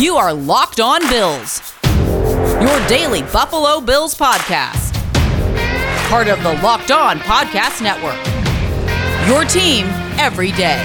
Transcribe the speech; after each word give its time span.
You 0.00 0.16
are 0.16 0.32
Locked 0.32 0.80
On 0.80 0.98
Bills, 1.10 1.74
your 1.84 2.88
daily 2.88 3.20
Buffalo 3.20 3.82
Bills 3.82 4.14
podcast. 4.14 4.94
Part 6.08 6.26
of 6.26 6.42
the 6.42 6.54
Locked 6.62 6.90
On 6.90 7.18
Podcast 7.18 7.82
Network. 7.82 8.16
Your 9.28 9.44
team 9.44 9.84
every 10.18 10.52
day. 10.52 10.82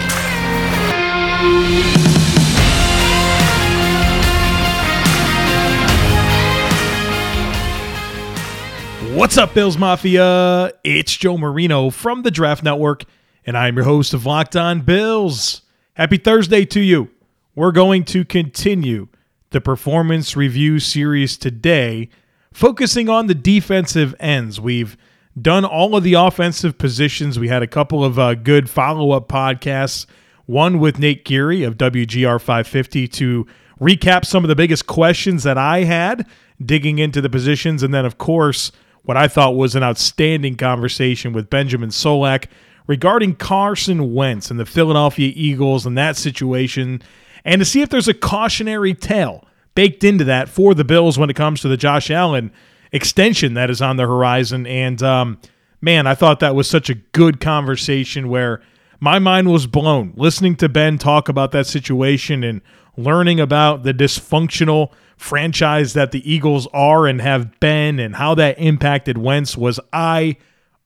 What's 9.15 9.37
up, 9.37 9.53
Bills 9.53 9.77
Mafia? 9.77 10.73
It's 10.83 11.15
Joe 11.15 11.37
Marino 11.37 11.89
from 11.89 12.23
the 12.23 12.31
Draft 12.31 12.65
Network, 12.65 13.05
and 13.45 13.57
I'm 13.57 13.77
your 13.77 13.85
host 13.85 14.13
of 14.13 14.25
Locked 14.25 14.57
On 14.57 14.81
Bills. 14.81 15.61
Happy 15.93 16.17
Thursday 16.17 16.65
to 16.65 16.81
you. 16.81 17.14
We're 17.55 17.71
going 17.71 18.03
to 18.05 18.25
continue 18.25 19.07
the 19.51 19.61
performance 19.61 20.35
review 20.35 20.77
series 20.79 21.37
today, 21.37 22.09
focusing 22.51 23.07
on 23.07 23.27
the 23.27 23.33
defensive 23.33 24.13
ends. 24.19 24.59
We've 24.59 24.97
done 25.41 25.63
all 25.63 25.95
of 25.95 26.03
the 26.03 26.15
offensive 26.15 26.77
positions. 26.77 27.39
We 27.39 27.47
had 27.47 27.63
a 27.63 27.67
couple 27.67 28.03
of 28.03 28.19
uh, 28.19 28.35
good 28.35 28.69
follow 28.69 29.11
up 29.11 29.29
podcasts, 29.29 30.05
one 30.45 30.79
with 30.79 30.99
Nate 30.99 31.23
Geary 31.23 31.63
of 31.63 31.77
WGR 31.77 32.41
550 32.41 33.07
to 33.07 33.47
recap 33.79 34.25
some 34.25 34.43
of 34.43 34.49
the 34.49 34.55
biggest 34.55 34.85
questions 34.85 35.43
that 35.43 35.57
I 35.57 35.85
had 35.85 36.27
digging 36.63 36.99
into 36.99 37.21
the 37.21 37.29
positions. 37.29 37.83
And 37.83 37.93
then, 37.93 38.03
of 38.03 38.17
course, 38.17 38.73
what 39.03 39.15
I 39.15 39.29
thought 39.29 39.55
was 39.55 39.75
an 39.75 39.83
outstanding 39.83 40.57
conversation 40.57 41.31
with 41.31 41.49
Benjamin 41.49 41.89
Solak 41.89 42.47
regarding 42.85 43.35
Carson 43.35 44.13
Wentz 44.13 44.51
and 44.51 44.59
the 44.59 44.65
Philadelphia 44.65 45.31
Eagles 45.33 45.85
and 45.85 45.97
that 45.97 46.17
situation, 46.17 47.01
and 47.45 47.59
to 47.59 47.65
see 47.65 47.81
if 47.81 47.89
there's 47.89 48.07
a 48.07 48.13
cautionary 48.13 48.93
tale 48.93 49.45
baked 49.75 50.03
into 50.03 50.23
that 50.23 50.49
for 50.49 50.73
the 50.73 50.83
Bills 50.83 51.17
when 51.17 51.29
it 51.29 51.35
comes 51.35 51.61
to 51.61 51.67
the 51.67 51.77
Josh 51.77 52.09
Allen 52.09 52.51
extension 52.91 53.53
that 53.53 53.69
is 53.69 53.81
on 53.81 53.97
the 53.97 54.07
horizon. 54.07 54.65
And 54.65 55.01
um, 55.03 55.39
man, 55.79 56.07
I 56.07 56.15
thought 56.15 56.39
that 56.39 56.55
was 56.55 56.67
such 56.67 56.89
a 56.89 56.95
good 56.95 57.39
conversation 57.39 58.29
where 58.29 58.61
my 58.99 59.19
mind 59.19 59.51
was 59.51 59.67
blown 59.67 60.13
listening 60.15 60.55
to 60.57 60.69
Ben 60.69 60.97
talk 60.97 61.29
about 61.29 61.51
that 61.51 61.67
situation 61.67 62.43
and 62.43 62.61
learning 62.97 63.39
about 63.39 63.83
the 63.83 63.93
dysfunctional 63.93 64.91
franchise 65.17 65.93
that 65.93 66.11
the 66.11 66.29
Eagles 66.29 66.67
are 66.73 67.05
and 67.05 67.21
have 67.21 67.59
been 67.59 67.99
and 67.99 68.15
how 68.15 68.33
that 68.35 68.57
impacted 68.57 69.17
Wentz 69.17 69.57
was 69.57 69.79
eye 69.93 70.37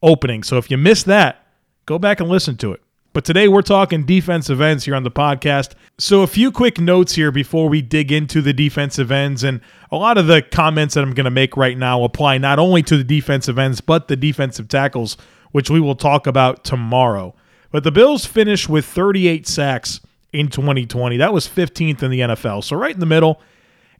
opening. 0.01 0.43
So 0.43 0.57
if 0.57 0.69
you 0.69 0.77
missed 0.77 1.05
that, 1.05 1.47
go 1.85 1.99
back 1.99 2.19
and 2.19 2.29
listen 2.29 2.57
to 2.57 2.73
it. 2.73 2.81
But 3.11 3.25
today 3.25 3.47
we're 3.47 3.63
talking 3.63 4.05
defensive 4.05 4.61
ends 4.61 4.85
here 4.85 4.93
on 4.93 5.01
the 5.01 5.09
podcast. 5.09 5.73
So 5.97 6.21
a 6.21 6.27
few 6.27 6.51
quick 6.51 6.79
notes 6.79 7.13
here 7.13 7.31
before 7.31 7.67
we 7.67 7.81
dig 7.81 8.11
into 8.11 8.39
the 8.39 8.53
defensive 8.53 9.11
ends. 9.11 9.43
And 9.43 9.61
a 9.91 9.95
lot 9.95 10.19
of 10.19 10.27
the 10.27 10.43
comments 10.43 10.93
that 10.93 11.03
I'm 11.03 11.15
going 11.15 11.23
to 11.23 11.31
make 11.31 11.57
right 11.57 11.75
now 11.75 12.03
apply 12.03 12.37
not 12.37 12.59
only 12.59 12.83
to 12.83 12.97
the 12.97 13.03
defensive 13.03 13.57
ends, 13.57 13.81
but 13.81 14.09
the 14.09 14.15
defensive 14.15 14.67
tackles, 14.67 15.17
which 15.51 15.71
we 15.71 15.79
will 15.79 15.95
talk 15.95 16.27
about 16.27 16.63
tomorrow. 16.63 17.33
But 17.71 17.83
the 17.83 17.91
Bills 17.91 18.27
finished 18.27 18.69
with 18.69 18.85
38 18.85 19.47
sacks 19.47 20.01
in 20.31 20.49
2020. 20.49 21.17
That 21.17 21.33
was 21.33 21.47
15th 21.47 22.03
in 22.03 22.11
the 22.11 22.19
NFL. 22.19 22.63
So 22.63 22.75
right 22.75 22.93
in 22.93 22.99
the 22.99 23.07
middle. 23.07 23.41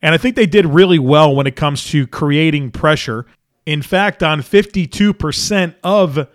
And 0.03 0.13
I 0.13 0.19
think 0.19 0.35
they 0.35 0.45
did 0.45 0.67
really 0.67 0.99
well 0.99 1.35
when 1.35 1.47
it 1.47 1.55
comes 1.55 1.83
to 1.85 2.05
creating 2.05 2.71
pressure. 2.71 3.25
In 3.65 3.81
fact, 3.81 4.21
on 4.21 4.41
52% 4.41 5.75
of 5.83 6.27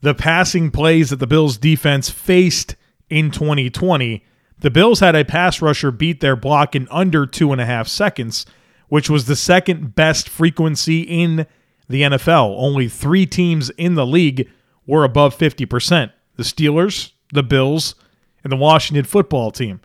the 0.00 0.14
passing 0.14 0.70
plays 0.70 1.10
that 1.10 1.16
the 1.16 1.26
Bills 1.26 1.58
defense 1.58 2.08
faced 2.08 2.76
in 3.10 3.30
2020, 3.30 4.24
the 4.60 4.70
Bills 4.70 5.00
had 5.00 5.14
a 5.14 5.24
pass 5.24 5.62
rusher 5.62 5.90
beat 5.90 6.20
their 6.20 6.36
block 6.36 6.74
in 6.74 6.88
under 6.90 7.26
two 7.26 7.52
and 7.52 7.60
a 7.60 7.66
half 7.66 7.88
seconds, 7.88 8.46
which 8.88 9.08
was 9.08 9.26
the 9.26 9.36
second 9.36 9.94
best 9.94 10.28
frequency 10.28 11.02
in 11.02 11.46
the 11.88 12.02
NFL. 12.02 12.56
Only 12.58 12.88
three 12.88 13.26
teams 13.26 13.70
in 13.70 13.94
the 13.94 14.06
league 14.06 14.48
were 14.86 15.04
above 15.04 15.36
50% 15.36 16.12
the 16.36 16.44
Steelers, 16.44 17.12
the 17.32 17.42
Bills, 17.42 17.96
and 18.44 18.52
the 18.52 18.56
Washington 18.56 19.04
football 19.04 19.50
team. 19.50 19.80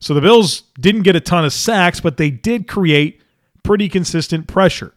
So 0.00 0.14
the 0.14 0.22
Bills 0.22 0.62
didn't 0.80 1.02
get 1.02 1.16
a 1.16 1.20
ton 1.20 1.44
of 1.44 1.52
sacks, 1.52 2.00
but 2.00 2.16
they 2.16 2.30
did 2.30 2.66
create 2.66 3.20
pretty 3.62 3.88
consistent 3.88 4.46
pressure. 4.46 4.94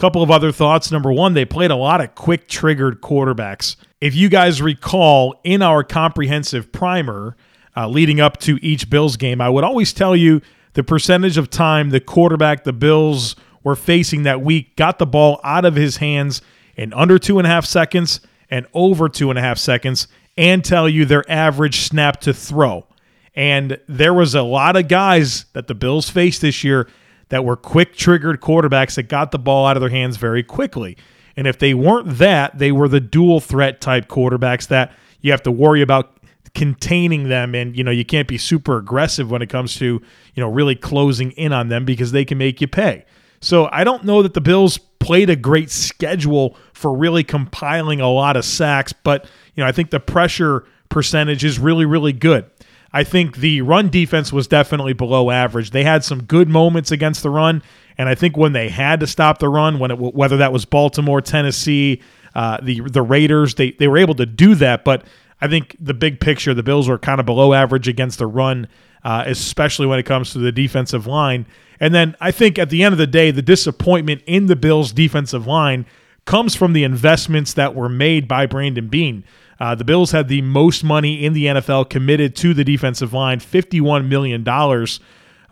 Couple 0.00 0.22
of 0.22 0.30
other 0.30 0.50
thoughts. 0.50 0.90
Number 0.90 1.12
one, 1.12 1.34
they 1.34 1.44
played 1.44 1.70
a 1.70 1.76
lot 1.76 2.00
of 2.00 2.14
quick 2.14 2.48
triggered 2.48 3.02
quarterbacks. 3.02 3.76
If 4.00 4.14
you 4.14 4.30
guys 4.30 4.62
recall, 4.62 5.38
in 5.44 5.60
our 5.60 5.84
comprehensive 5.84 6.72
primer 6.72 7.36
uh, 7.76 7.86
leading 7.86 8.18
up 8.18 8.38
to 8.38 8.58
each 8.64 8.88
Bills 8.88 9.18
game, 9.18 9.42
I 9.42 9.50
would 9.50 9.62
always 9.62 9.92
tell 9.92 10.16
you 10.16 10.40
the 10.72 10.82
percentage 10.82 11.36
of 11.36 11.50
time 11.50 11.90
the 11.90 12.00
quarterback 12.00 12.64
the 12.64 12.72
Bills 12.72 13.36
were 13.62 13.76
facing 13.76 14.22
that 14.22 14.40
week 14.40 14.74
got 14.74 14.98
the 14.98 15.04
ball 15.04 15.38
out 15.44 15.66
of 15.66 15.74
his 15.76 15.98
hands 15.98 16.40
in 16.76 16.94
under 16.94 17.18
two 17.18 17.38
and 17.38 17.46
a 17.46 17.50
half 17.50 17.66
seconds 17.66 18.20
and 18.48 18.66
over 18.72 19.06
two 19.06 19.28
and 19.28 19.38
a 19.38 19.42
half 19.42 19.58
seconds, 19.58 20.08
and 20.38 20.64
tell 20.64 20.88
you 20.88 21.04
their 21.04 21.30
average 21.30 21.80
snap 21.80 22.22
to 22.22 22.32
throw. 22.32 22.86
And 23.34 23.78
there 23.86 24.14
was 24.14 24.34
a 24.34 24.42
lot 24.42 24.76
of 24.76 24.88
guys 24.88 25.44
that 25.52 25.66
the 25.66 25.74
Bills 25.74 26.08
faced 26.08 26.40
this 26.40 26.64
year 26.64 26.88
that 27.30 27.44
were 27.44 27.56
quick 27.56 27.96
triggered 27.96 28.40
quarterbacks 28.40 28.94
that 28.96 29.04
got 29.04 29.30
the 29.30 29.38
ball 29.38 29.66
out 29.66 29.76
of 29.76 29.80
their 29.80 29.90
hands 29.90 30.16
very 30.18 30.42
quickly. 30.42 30.96
And 31.36 31.46
if 31.46 31.58
they 31.58 31.74
weren't 31.74 32.18
that, 32.18 32.58
they 32.58 32.70
were 32.70 32.88
the 32.88 33.00
dual 33.00 33.40
threat 33.40 33.80
type 33.80 34.08
quarterbacks 34.08 34.68
that 34.68 34.92
you 35.20 35.30
have 35.30 35.42
to 35.44 35.50
worry 35.50 35.80
about 35.80 36.16
containing 36.54 37.28
them 37.28 37.54
and 37.54 37.76
you 37.76 37.84
know 37.84 37.92
you 37.92 38.04
can't 38.04 38.26
be 38.26 38.36
super 38.36 38.76
aggressive 38.76 39.30
when 39.30 39.40
it 39.40 39.48
comes 39.48 39.76
to 39.76 40.02
you 40.34 40.40
know 40.40 40.50
really 40.50 40.74
closing 40.74 41.30
in 41.32 41.52
on 41.52 41.68
them 41.68 41.84
because 41.84 42.12
they 42.12 42.24
can 42.24 42.38
make 42.38 42.60
you 42.60 42.66
pay. 42.66 43.04
So 43.40 43.68
I 43.72 43.84
don't 43.84 44.04
know 44.04 44.22
that 44.22 44.34
the 44.34 44.40
Bills 44.40 44.76
played 44.98 45.30
a 45.30 45.36
great 45.36 45.70
schedule 45.70 46.56
for 46.74 46.94
really 46.94 47.24
compiling 47.24 48.00
a 48.00 48.10
lot 48.10 48.36
of 48.36 48.44
sacks, 48.44 48.92
but 48.92 49.24
you 49.54 49.62
know 49.62 49.68
I 49.68 49.72
think 49.72 49.90
the 49.90 50.00
pressure 50.00 50.64
percentage 50.88 51.44
is 51.44 51.58
really 51.58 51.86
really 51.86 52.12
good. 52.12 52.50
I 52.92 53.04
think 53.04 53.36
the 53.36 53.62
run 53.62 53.88
defense 53.88 54.32
was 54.32 54.48
definitely 54.48 54.94
below 54.94 55.30
average. 55.30 55.70
They 55.70 55.84
had 55.84 56.02
some 56.04 56.24
good 56.24 56.48
moments 56.48 56.90
against 56.90 57.22
the 57.22 57.30
run, 57.30 57.62
and 57.96 58.08
I 58.08 58.14
think 58.14 58.36
when 58.36 58.52
they 58.52 58.68
had 58.68 59.00
to 59.00 59.06
stop 59.06 59.38
the 59.38 59.48
run, 59.48 59.78
when 59.78 59.90
it, 59.90 59.98
whether 59.98 60.36
that 60.38 60.52
was 60.52 60.64
Baltimore, 60.64 61.20
Tennessee, 61.20 62.02
uh, 62.34 62.58
the 62.62 62.80
the 62.80 63.02
Raiders, 63.02 63.54
they 63.54 63.72
they 63.72 63.88
were 63.88 63.98
able 63.98 64.14
to 64.16 64.26
do 64.26 64.54
that. 64.56 64.84
But 64.84 65.04
I 65.40 65.48
think 65.48 65.76
the 65.80 65.94
big 65.94 66.20
picture, 66.20 66.52
the 66.52 66.62
Bills 66.62 66.88
were 66.88 66.98
kind 66.98 67.20
of 67.20 67.26
below 67.26 67.52
average 67.52 67.88
against 67.88 68.18
the 68.18 68.26
run, 68.26 68.68
uh, 69.04 69.24
especially 69.26 69.86
when 69.86 69.98
it 69.98 70.04
comes 70.04 70.32
to 70.32 70.38
the 70.38 70.52
defensive 70.52 71.06
line. 71.06 71.46
And 71.78 71.94
then 71.94 72.16
I 72.20 72.30
think 72.30 72.58
at 72.58 72.70
the 72.70 72.82
end 72.82 72.92
of 72.92 72.98
the 72.98 73.06
day, 73.06 73.30
the 73.30 73.42
disappointment 73.42 74.22
in 74.26 74.46
the 74.46 74.56
Bills' 74.56 74.92
defensive 74.92 75.46
line 75.46 75.86
comes 76.26 76.54
from 76.54 76.74
the 76.74 76.84
investments 76.84 77.54
that 77.54 77.74
were 77.74 77.88
made 77.88 78.28
by 78.28 78.46
Brandon 78.46 78.88
Beane. 78.88 79.24
Uh, 79.60 79.74
the 79.74 79.84
Bills 79.84 80.10
had 80.10 80.28
the 80.28 80.40
most 80.40 80.82
money 80.82 81.24
in 81.24 81.34
the 81.34 81.44
NFL 81.44 81.90
committed 81.90 82.34
to 82.36 82.54
the 82.54 82.64
defensive 82.64 83.12
line, 83.12 83.38
$51 83.40 84.08
million. 84.08 84.46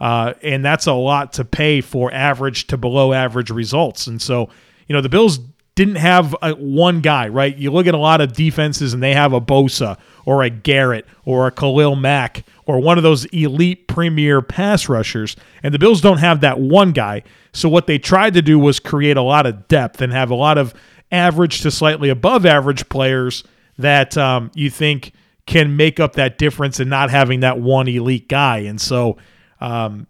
Uh, 0.00 0.34
and 0.42 0.64
that's 0.64 0.86
a 0.86 0.94
lot 0.94 1.34
to 1.34 1.44
pay 1.44 1.82
for 1.82 2.12
average 2.12 2.66
to 2.68 2.78
below 2.78 3.12
average 3.12 3.50
results. 3.50 4.06
And 4.06 4.20
so, 4.20 4.48
you 4.86 4.94
know, 4.94 5.02
the 5.02 5.10
Bills 5.10 5.38
didn't 5.74 5.96
have 5.96 6.34
a, 6.42 6.52
one 6.54 7.00
guy, 7.00 7.28
right? 7.28 7.56
You 7.56 7.70
look 7.70 7.86
at 7.86 7.94
a 7.94 7.98
lot 7.98 8.20
of 8.20 8.32
defenses 8.32 8.94
and 8.94 9.02
they 9.02 9.12
have 9.12 9.32
a 9.32 9.40
Bosa 9.40 9.98
or 10.24 10.42
a 10.42 10.50
Garrett 10.50 11.06
or 11.24 11.46
a 11.46 11.52
Khalil 11.52 11.94
Mack 11.94 12.44
or 12.66 12.80
one 12.80 12.96
of 12.96 13.04
those 13.04 13.26
elite 13.26 13.88
premier 13.88 14.40
pass 14.40 14.88
rushers. 14.88 15.36
And 15.62 15.74
the 15.74 15.78
Bills 15.78 16.00
don't 16.00 16.18
have 16.18 16.40
that 16.40 16.58
one 16.58 16.92
guy. 16.92 17.22
So 17.52 17.68
what 17.68 17.86
they 17.86 17.98
tried 17.98 18.34
to 18.34 18.42
do 18.42 18.58
was 18.58 18.80
create 18.80 19.16
a 19.16 19.22
lot 19.22 19.46
of 19.46 19.68
depth 19.68 20.00
and 20.00 20.12
have 20.12 20.30
a 20.30 20.34
lot 20.34 20.58
of 20.58 20.74
average 21.12 21.60
to 21.60 21.70
slightly 21.70 22.08
above 22.08 22.46
average 22.46 22.88
players 22.88 23.44
that 23.78 24.16
um, 24.16 24.50
you 24.54 24.70
think 24.70 25.12
can 25.46 25.76
make 25.76 25.98
up 25.98 26.14
that 26.14 26.36
difference 26.36 26.78
in 26.78 26.88
not 26.88 27.10
having 27.10 27.40
that 27.40 27.58
one 27.58 27.88
elite 27.88 28.28
guy. 28.28 28.58
And 28.58 28.80
so, 28.80 29.16
um, 29.60 30.06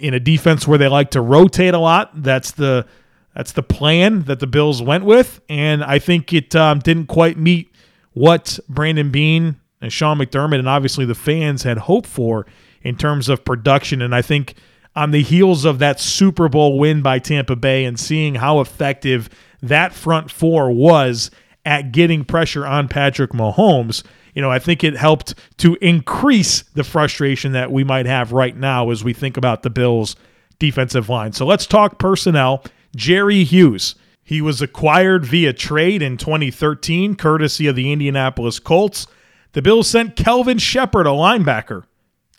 in 0.00 0.14
a 0.14 0.20
defense 0.20 0.66
where 0.66 0.78
they 0.78 0.88
like 0.88 1.10
to 1.12 1.20
rotate 1.20 1.74
a 1.74 1.78
lot, 1.78 2.22
that's 2.22 2.52
the 2.52 2.86
that's 3.34 3.52
the 3.52 3.62
plan 3.62 4.22
that 4.24 4.40
the 4.40 4.46
Bills 4.46 4.80
went 4.80 5.04
with, 5.04 5.40
and 5.48 5.82
I 5.82 5.98
think 5.98 6.32
it 6.32 6.54
um, 6.54 6.78
didn't 6.78 7.06
quite 7.06 7.36
meet 7.36 7.72
what 8.12 8.58
Brandon 8.68 9.10
Beane 9.10 9.56
and 9.80 9.92
Sean 9.92 10.18
McDermott 10.18 10.58
and 10.58 10.68
obviously 10.68 11.04
the 11.04 11.14
fans 11.14 11.62
had 11.62 11.76
hoped 11.78 12.08
for 12.08 12.46
in 12.82 12.96
terms 12.96 13.28
of 13.28 13.44
production. 13.44 14.00
And 14.00 14.14
I 14.14 14.22
think 14.22 14.54
on 14.96 15.10
the 15.10 15.22
heels 15.22 15.64
of 15.64 15.78
that 15.80 16.00
Super 16.00 16.48
Bowl 16.48 16.78
win 16.78 17.02
by 17.02 17.18
Tampa 17.18 17.56
Bay 17.56 17.84
and 17.84 17.98
seeing 17.98 18.36
how 18.36 18.60
effective 18.60 19.28
that 19.62 19.92
front 19.92 20.30
four 20.30 20.70
was 20.70 21.30
at 21.64 21.92
getting 21.92 22.24
pressure 22.24 22.66
on 22.66 22.88
Patrick 22.88 23.30
Mahomes, 23.32 24.02
you 24.34 24.42
know, 24.42 24.50
I 24.50 24.58
think 24.58 24.82
it 24.82 24.96
helped 24.96 25.34
to 25.58 25.76
increase 25.80 26.62
the 26.74 26.84
frustration 26.84 27.52
that 27.52 27.70
we 27.70 27.84
might 27.84 28.06
have 28.06 28.32
right 28.32 28.56
now 28.56 28.90
as 28.90 29.04
we 29.04 29.12
think 29.12 29.36
about 29.36 29.62
the 29.62 29.70
Bills' 29.70 30.16
defensive 30.58 31.08
line. 31.08 31.32
So 31.32 31.46
let's 31.46 31.66
talk 31.66 31.98
personnel. 31.98 32.64
Jerry 32.94 33.44
Hughes. 33.44 33.94
He 34.22 34.40
was 34.40 34.62
acquired 34.62 35.26
via 35.26 35.52
trade 35.52 36.00
in 36.00 36.16
2013, 36.16 37.14
courtesy 37.14 37.66
of 37.66 37.76
the 37.76 37.92
Indianapolis 37.92 38.58
Colts. 38.58 39.06
The 39.52 39.62
Bills 39.62 39.88
sent 39.88 40.16
Kelvin 40.16 40.58
Sheppard, 40.58 41.06
a 41.06 41.10
linebacker, 41.10 41.84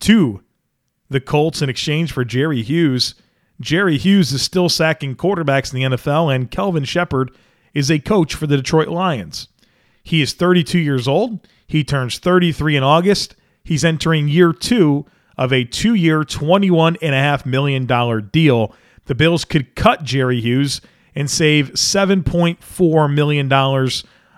to 0.02 0.42
the 1.10 1.22
Colts 1.22 1.62
in 1.62 1.70
exchange 1.70 2.12
for 2.12 2.26
Jerry 2.26 2.64
Hughes. 2.64 3.16
Jerry 3.62 3.98
Hughes 3.98 4.34
is 4.34 4.42
still 4.42 4.68
sacking 4.68 5.16
quarterbacks 5.16 5.72
in 5.74 5.80
the 5.80 5.96
NFL, 5.96 6.34
and 6.34 6.52
Kelvin 6.52 6.84
Sheppard 6.84 7.32
is 7.76 7.92
a 7.92 8.00
coach 8.00 8.34
for 8.34 8.48
the 8.48 8.58
Detroit 8.58 8.88
Lions. 8.88 9.50
He 10.02 10.22
is 10.22 10.34
32 10.34 10.80
years 10.80 11.08
old. 11.08 11.48
He 11.68 11.84
turns 11.84 12.18
33 12.18 12.78
in 12.78 12.84
August. 12.84 13.36
He's 13.64 13.84
entering 13.84 14.28
year 14.28 14.54
two 14.54 15.06
of 15.38 15.52
a 15.52 15.66
two 15.66 15.94
year, 15.94 16.22
$21.5 16.22 17.46
million 17.46 18.30
deal. 18.32 18.74
The 19.06 19.16
Bills 19.16 19.46
could 19.46 19.76
cut 19.76 20.04
Jerry 20.04 20.40
Hughes 20.40 20.82
and 21.14 21.30
save 21.30 21.72
$7.4 21.72 23.14
million 23.14 23.52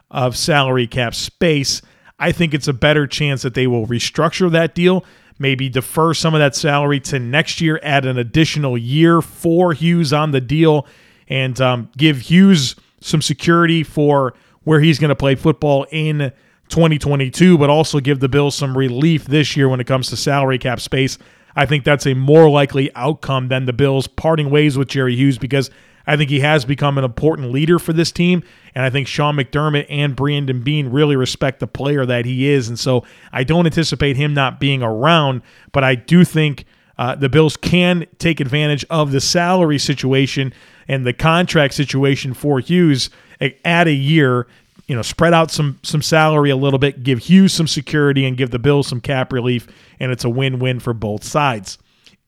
of 0.09 0.37
salary 0.37 0.87
cap 0.87 1.13
space. 1.13 1.81
I 2.19 2.31
think 2.31 2.53
it's 2.53 2.67
a 2.67 2.73
better 2.73 3.05
chance 3.05 3.43
that 3.43 3.53
they 3.53 3.67
will 3.67 3.85
restructure 3.85 4.49
that 4.51 4.73
deal, 4.73 5.05
maybe 5.37 5.69
defer 5.69 6.13
some 6.13 6.33
of 6.33 6.39
that 6.39 6.55
salary 6.55 6.99
to 7.01 7.19
next 7.19 7.61
year, 7.61 7.79
add 7.83 8.05
an 8.05 8.17
additional 8.17 8.77
year 8.77 9.21
for 9.21 9.73
Hughes 9.73 10.13
on 10.13 10.31
the 10.31 10.41
deal, 10.41 10.87
and 11.27 11.59
um, 11.61 11.89
give 11.95 12.21
Hughes 12.21 12.75
some 13.01 13.21
security 13.21 13.83
for 13.83 14.33
where 14.63 14.79
he's 14.79 14.99
going 14.99 15.09
to 15.09 15.15
play 15.15 15.35
football 15.35 15.85
in 15.91 16.31
2022, 16.69 17.57
but 17.57 17.69
also 17.69 17.99
give 17.99 18.19
the 18.19 18.29
Bills 18.29 18.55
some 18.55 18.77
relief 18.77 19.25
this 19.25 19.55
year 19.55 19.69
when 19.69 19.79
it 19.79 19.87
comes 19.87 20.09
to 20.09 20.17
salary 20.17 20.57
cap 20.57 20.79
space. 20.79 21.17
I 21.55 21.65
think 21.65 21.83
that's 21.83 22.05
a 22.05 22.13
more 22.13 22.49
likely 22.49 22.93
outcome 22.95 23.47
than 23.47 23.65
the 23.65 23.73
Bills 23.73 24.07
parting 24.07 24.49
ways 24.49 24.77
with 24.77 24.89
Jerry 24.89 25.15
Hughes 25.15 25.37
because 25.37 25.71
I 26.05 26.15
think 26.15 26.29
he 26.29 26.39
has 26.39 26.65
become 26.65 26.97
an 26.97 27.03
important 27.03 27.51
leader 27.51 27.79
for 27.79 27.93
this 27.93 28.11
team. 28.11 28.43
And 28.73 28.85
I 28.85 28.89
think 28.89 29.07
Sean 29.07 29.35
McDermott 29.35 29.87
and 29.89 30.15
Brandon 30.15 30.61
Beane 30.61 30.89
really 30.89 31.15
respect 31.15 31.59
the 31.59 31.67
player 31.67 32.05
that 32.05 32.25
he 32.25 32.47
is. 32.47 32.69
And 32.69 32.79
so 32.79 33.03
I 33.33 33.43
don't 33.43 33.65
anticipate 33.65 34.15
him 34.15 34.33
not 34.33 34.59
being 34.59 34.81
around, 34.81 35.41
but 35.73 35.83
I 35.83 35.95
do 35.95 36.23
think 36.23 36.65
uh, 36.97 37.15
the 37.15 37.29
Bills 37.29 37.57
can 37.57 38.05
take 38.19 38.39
advantage 38.39 38.85
of 38.89 39.11
the 39.11 39.21
salary 39.21 39.77
situation 39.77 40.53
and 40.87 41.05
the 41.05 41.13
contract 41.13 41.73
situation 41.73 42.33
for 42.33 42.59
Hughes 42.59 43.09
eh, 43.39 43.51
add 43.65 43.87
a 43.87 43.93
year 43.93 44.47
you 44.87 44.95
know, 44.95 45.01
spread 45.01 45.33
out 45.33 45.51
some 45.51 45.79
some 45.83 46.01
salary 46.01 46.49
a 46.49 46.55
little 46.55 46.79
bit, 46.79 47.03
give 47.03 47.19
Hughes 47.19 47.53
some 47.53 47.67
security, 47.67 48.25
and 48.25 48.37
give 48.37 48.51
the 48.51 48.59
Bills 48.59 48.87
some 48.87 49.01
cap 49.01 49.33
relief, 49.33 49.67
and 49.99 50.11
it's 50.11 50.23
a 50.23 50.29
win-win 50.29 50.79
for 50.79 50.93
both 50.93 51.23
sides. 51.23 51.77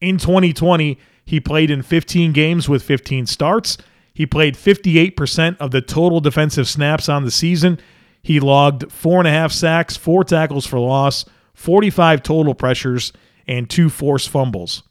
In 0.01 0.17
2020, 0.17 0.99
he 1.25 1.39
played 1.39 1.71
in 1.71 1.81
15 1.81 2.33
games 2.33 2.67
with 2.67 2.83
15 2.83 3.25
starts. 3.27 3.77
He 4.13 4.25
played 4.25 4.55
58% 4.55 5.57
of 5.59 5.71
the 5.71 5.81
total 5.81 6.19
defensive 6.19 6.67
snaps 6.67 7.07
on 7.07 7.23
the 7.23 7.31
season. 7.31 7.79
He 8.21 8.39
logged 8.39 8.91
four 8.91 9.19
and 9.19 9.27
a 9.27 9.31
half 9.31 9.53
sacks, 9.53 9.95
four 9.95 10.25
tackles 10.25 10.65
for 10.65 10.79
loss, 10.79 11.23
45 11.53 12.23
total 12.23 12.53
pressures, 12.53 13.13
and 13.47 13.69
two 13.69 13.89
forced 13.89 14.27
fumbles. 14.27 14.83